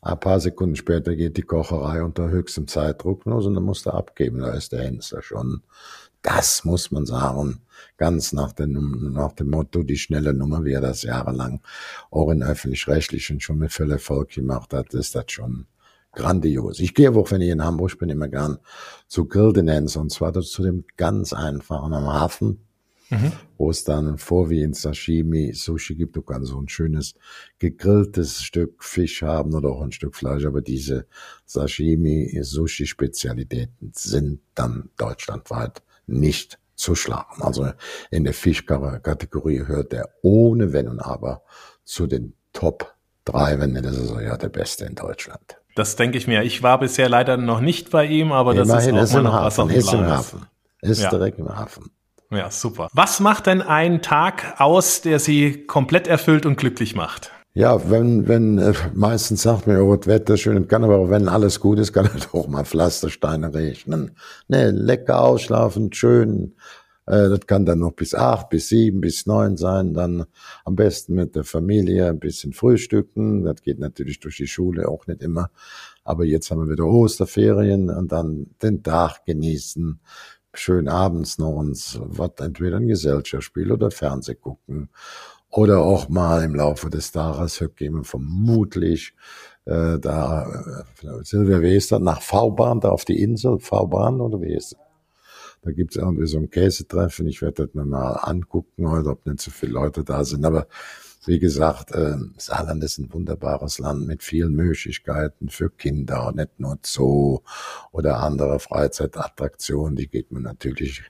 ein 0.01 0.19
paar 0.19 0.39
Sekunden 0.39 0.75
später 0.75 1.15
geht 1.15 1.37
die 1.37 1.41
Kocherei 1.41 2.03
unter 2.03 2.29
höchstem 2.29 2.67
Zeitdruck 2.67 3.25
los 3.25 3.45
und 3.45 3.55
dann 3.55 3.63
musst 3.63 3.87
du 3.87 3.91
abgeben. 3.91 4.39
Da 4.39 4.51
ist 4.51 4.71
der 4.71 4.83
Hensler 4.83 5.21
schon. 5.21 5.63
Das 6.21 6.63
muss 6.63 6.91
man 6.91 7.05
sagen. 7.05 7.61
Ganz 7.97 8.31
nach 8.31 8.53
dem, 8.53 9.11
nach 9.13 9.33
dem 9.33 9.49
Motto, 9.49 9.83
die 9.83 9.97
schnelle 9.97 10.33
Nummer, 10.33 10.63
wie 10.63 10.73
er 10.73 10.81
das 10.81 11.01
jahrelang 11.01 11.61
auch 12.11 12.29
in 12.29 12.43
öffentlich-rechtlichen 12.43 13.39
schon 13.39 13.57
mit 13.57 13.73
viel 13.73 13.91
Erfolg 13.91 14.29
gemacht 14.29 14.73
hat, 14.73 14.93
ist 14.93 15.15
das 15.15 15.25
schon 15.29 15.65
grandios. 16.13 16.79
Ich 16.79 16.93
gehe 16.93 17.11
auch, 17.11 17.31
wenn 17.31 17.41
ich 17.41 17.49
in 17.49 17.63
Hamburg 17.63 17.97
bin, 17.97 18.09
immer 18.09 18.27
gern 18.27 18.59
zu 19.07 19.25
Gildenens 19.25 19.95
und 19.95 20.11
zwar 20.11 20.33
zu 20.33 20.63
dem 20.63 20.85
ganz 20.95 21.33
einfachen 21.33 21.93
am 21.93 22.07
Hafen 22.07 22.66
mhm. 23.09 23.31
wo 23.57 23.69
es 23.69 23.83
dann 23.83 24.17
vor 24.17 24.49
wie 24.49 24.61
in 24.61 24.73
Sashimi 24.73 25.53
Sushi 25.53 25.95
gibt. 25.95 26.15
Du 26.15 26.21
kannst 26.21 26.49
so 26.49 26.59
ein 26.59 26.69
schönes 26.69 27.15
gegrilltes 27.59 28.43
Stück 28.43 28.83
Fisch 28.83 29.21
haben 29.21 29.53
oder 29.53 29.69
auch 29.69 29.81
ein 29.81 29.91
Stück 29.91 30.15
Fleisch, 30.15 30.45
aber 30.45 30.61
diese 30.61 31.07
Sashimi 31.45 32.39
Sushi 32.41 32.85
Spezialitäten 32.85 33.91
sind 33.93 34.39
dann 34.55 34.89
deutschlandweit 34.97 35.81
nicht 36.05 36.59
zu 36.75 36.95
schlagen. 36.95 37.41
Also 37.41 37.71
in 38.11 38.23
der 38.23 38.33
Fischkategorie 38.33 39.65
hört 39.65 39.93
er 39.93 40.09
ohne 40.21 40.73
Wenn 40.73 40.87
und 40.87 40.99
Aber 40.99 41.41
zu 41.83 42.07
den 42.07 42.33
Top 42.53 42.93
drei, 43.25 43.59
wenn 43.59 43.73
nicht 43.73 43.85
das 43.85 43.97
ist 43.97 44.11
ja 44.11 44.37
der 44.37 44.49
Beste 44.49 44.85
in 44.85 44.95
Deutschland. 44.95 45.57
Das 45.75 45.95
denke 45.95 46.17
ich 46.17 46.27
mir. 46.27 46.43
Ich 46.43 46.63
war 46.63 46.79
bisher 46.79 47.09
leider 47.09 47.37
noch 47.37 47.61
nicht 47.61 47.91
bei 47.91 48.05
ihm, 48.05 48.31
aber 48.31 48.53
Immerhin 48.53 48.67
das 48.67 48.85
ist 48.85 48.93
auch 48.93 49.03
ist 49.03 49.13
mal 49.13 49.23
noch 49.23 49.33
Hafen, 49.33 49.45
was 49.45 49.59
auf 49.59 49.67
dem 49.67 49.77
ist 49.77 49.93
im 49.93 50.05
Hafen. 50.07 50.45
Ist 50.81 51.01
ja. 51.01 51.09
direkt 51.09 51.39
im 51.39 51.49
Hafen. 51.49 51.91
Ja, 52.29 52.51
super. 52.51 52.89
Was 52.93 53.19
macht 53.19 53.45
denn 53.47 53.61
ein 53.61 54.01
Tag 54.01 54.59
aus, 54.59 55.01
der 55.01 55.19
Sie 55.19 55.65
komplett 55.65 56.07
erfüllt 56.07 56.45
und 56.45 56.57
glücklich 56.57 56.95
macht? 56.95 57.31
Ja, 57.53 57.89
wenn, 57.89 58.27
wenn, 58.27 58.59
äh, 58.59 58.73
meistens 58.93 59.41
sagt 59.41 59.65
man, 59.65 59.77
oh, 59.77 59.95
das 59.95 60.05
Wetter 60.05 60.37
schön 60.37 60.67
kann, 60.67 60.83
aber 60.83 61.09
wenn 61.09 61.27
alles 61.27 61.59
gut 61.59 61.79
ist, 61.79 61.91
kann 61.93 62.07
es 62.15 62.33
auch 62.33 62.47
mal 62.47 62.65
Pflastersteine 62.65 63.53
regnen. 63.53 64.11
Ne, 64.47 64.71
lecker 64.71 65.21
ausschlafen, 65.21 65.91
schön. 65.91 66.53
Äh, 67.07 67.29
das 67.29 67.47
kann 67.47 67.65
dann 67.65 67.79
noch 67.79 67.93
bis 67.93 68.13
acht, 68.13 68.49
bis 68.49 68.67
sieben, 68.67 69.01
bis 69.01 69.25
neun 69.25 69.57
sein. 69.57 69.93
Dann 69.93 70.25
am 70.65 70.75
besten 70.75 71.15
mit 71.15 71.35
der 71.35 71.45
Familie 71.45 72.07
ein 72.09 72.19
bisschen 72.19 72.53
frühstücken. 72.53 73.43
Das 73.43 73.61
geht 73.63 73.79
natürlich 73.79 74.19
durch 74.19 74.37
die 74.37 74.47
Schule 74.47 74.87
auch 74.87 75.07
nicht 75.07 75.23
immer. 75.23 75.49
Aber 76.03 76.25
jetzt 76.25 76.51
haben 76.51 76.59
wir 76.59 76.71
wieder 76.71 76.85
Osterferien 76.85 77.89
und 77.89 78.11
dann 78.11 78.51
den 78.61 78.83
Tag 78.83 79.25
genießen. 79.25 79.99
Schön 80.53 80.87
abends 80.87 81.37
noch 81.37 81.51
uns 81.51 81.99
was 82.01 82.31
entweder 82.39 82.77
ein 82.77 82.87
Gesellschaftsspiel 82.87 83.71
oder 83.71 83.91
Fernseh 83.91 84.35
gucken 84.35 84.89
oder 85.49 85.79
auch 85.79 86.09
mal 86.09 86.43
im 86.43 86.55
Laufe 86.55 86.89
des 86.89 87.11
Tages 87.11 87.63
gehen 87.75 87.95
wir 87.95 88.03
vermutlich 88.03 89.13
äh, 89.65 89.99
da 89.99 90.45
äh, 91.03 91.23
Silvia 91.23 91.61
Wester 91.61 91.99
nach 91.99 92.21
V-Bahn, 92.21 92.79
da 92.79 92.89
auf 92.89 93.05
die 93.05 93.21
Insel, 93.21 93.59
V-Bahn 93.59 94.21
oder 94.21 94.41
wie 94.41 94.53
ist 94.53 94.73
es? 94.73 94.77
Da 95.61 95.71
gibt's 95.71 95.95
irgendwie 95.95 96.27
so 96.27 96.37
ein 96.37 96.49
Käsetreffen. 96.49 97.27
Ich 97.27 97.41
werde 97.41 97.65
das 97.65 97.73
mir 97.73 97.85
mal 97.85 98.13
angucken 98.13 98.89
heute, 98.89 99.09
ob 99.09 99.25
nicht 99.25 99.41
so 99.41 99.51
viele 99.51 99.73
Leute 99.73 100.03
da 100.03 100.23
sind. 100.23 100.45
Aber 100.45 100.67
wie 101.25 101.39
gesagt, 101.39 101.91
äh, 101.91 102.15
Saarland 102.37 102.83
ist 102.83 102.97
ein 102.99 103.11
wunderbares 103.11 103.79
Land 103.79 104.07
mit 104.07 104.23
vielen 104.23 104.53
Möglichkeiten 104.53 105.49
für 105.49 105.69
Kinder, 105.69 106.31
nicht 106.33 106.59
nur 106.59 106.79
Zoo 106.83 107.39
oder 107.91 108.19
andere 108.19 108.59
Freizeitattraktionen. 108.59 109.95
Die 109.95 110.07
geht 110.07 110.31
man 110.31 110.43
natürlich 110.43 111.03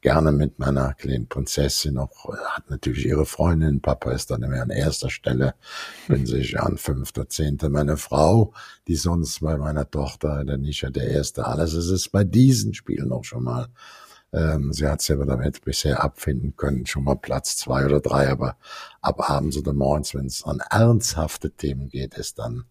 gerne 0.00 0.30
mit 0.30 0.58
meiner 0.58 0.94
kleinen 0.94 1.26
Prinzessin 1.26 1.94
noch, 1.94 2.28
hat 2.54 2.70
natürlich 2.70 3.06
ihre 3.06 3.26
Freundin, 3.26 3.80
Papa 3.80 4.12
ist 4.12 4.30
dann 4.30 4.42
immer 4.42 4.62
an 4.62 4.70
erster 4.70 5.10
Stelle, 5.10 5.54
bin 6.06 6.26
sich 6.26 6.60
an 6.60 6.76
fünfter, 6.76 7.28
zehnter 7.28 7.68
meine 7.68 7.96
Frau, 7.96 8.52
die 8.86 8.96
sonst 8.96 9.40
bei 9.40 9.56
meiner 9.56 9.90
Tochter, 9.90 10.44
der 10.44 10.58
Nisha, 10.58 10.90
der 10.90 11.08
erste 11.08 11.46
alles. 11.46 11.72
Es 11.72 11.90
ist 11.90 12.12
bei 12.12 12.24
diesen 12.24 12.74
Spielen 12.74 13.10
auch 13.10 13.24
schon 13.24 13.42
mal 13.42 13.68
ähm, 14.36 14.72
sie 14.72 14.86
hat 14.86 15.00
selber 15.00 15.24
damit 15.24 15.64
bisher 15.64 16.04
abfinden 16.04 16.54
können, 16.56 16.86
schon 16.86 17.04
mal 17.04 17.16
Platz 17.16 17.56
zwei 17.56 17.86
oder 17.86 18.00
drei, 18.00 18.28
aber 18.28 18.56
ab 19.00 19.30
abends 19.30 19.56
oder 19.56 19.72
morgens, 19.72 20.14
wenn 20.14 20.26
es 20.26 20.44
an 20.44 20.60
ernsthafte 20.70 21.50
Themen 21.50 21.88
geht, 21.88 22.14
ist 22.14 22.38
dann 22.38 22.64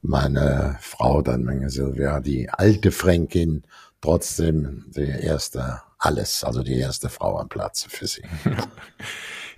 meine 0.00 0.76
Frau, 0.80 1.20
dann 1.22 1.44
meine 1.44 1.68
Silvia, 1.68 2.20
die 2.20 2.48
alte 2.48 2.92
Fränkin, 2.92 3.64
trotzdem 4.00 4.86
die 4.88 5.02
erste 5.02 5.82
alles, 5.98 6.44
also 6.44 6.62
die 6.62 6.78
erste 6.78 7.08
Frau 7.08 7.38
am 7.38 7.48
Platz 7.48 7.86
für 7.88 8.06
sie. 8.06 8.22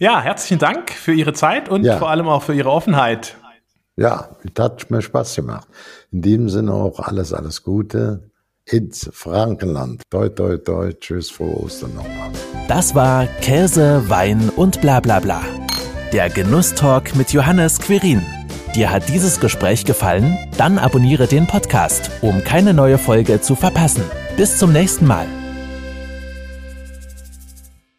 Ja, 0.00 0.20
herzlichen 0.20 0.60
Dank 0.60 0.92
für 0.92 1.12
Ihre 1.12 1.32
Zeit 1.32 1.68
und 1.68 1.82
ja. 1.82 1.98
vor 1.98 2.08
allem 2.08 2.28
auch 2.28 2.44
für 2.44 2.54
Ihre 2.54 2.70
Offenheit. 2.70 3.36
Ja, 3.96 4.28
das 4.54 4.64
hat 4.64 4.90
mir 4.92 5.02
Spaß 5.02 5.34
gemacht. 5.34 5.66
In 6.12 6.22
diesem 6.22 6.48
Sinne 6.48 6.72
auch 6.72 7.00
alles, 7.00 7.32
alles 7.32 7.64
Gute 7.64 8.30
ins 8.72 9.08
Frankenland. 9.12 10.02
Toi, 10.10 10.28
toi, 10.28 10.56
toi. 10.58 10.92
Tschüss, 10.92 11.30
frohe 11.30 11.64
Ostern 11.64 11.94
nochmal. 11.94 12.30
Das 12.68 12.94
war 12.94 13.26
Käse, 13.40 14.08
Wein 14.08 14.50
und 14.56 14.80
bla 14.80 15.00
bla 15.00 15.20
bla. 15.20 15.42
Der 16.12 16.30
Genusstalk 16.30 17.14
mit 17.16 17.32
Johannes 17.32 17.78
Quirin. 17.78 18.24
Dir 18.74 18.90
hat 18.90 19.08
dieses 19.08 19.40
Gespräch 19.40 19.84
gefallen? 19.84 20.36
Dann 20.56 20.78
abonniere 20.78 21.26
den 21.26 21.46
Podcast, 21.46 22.10
um 22.20 22.44
keine 22.44 22.74
neue 22.74 22.98
Folge 22.98 23.40
zu 23.40 23.56
verpassen. 23.56 24.04
Bis 24.36 24.58
zum 24.58 24.72
nächsten 24.72 25.06
Mal. 25.06 25.26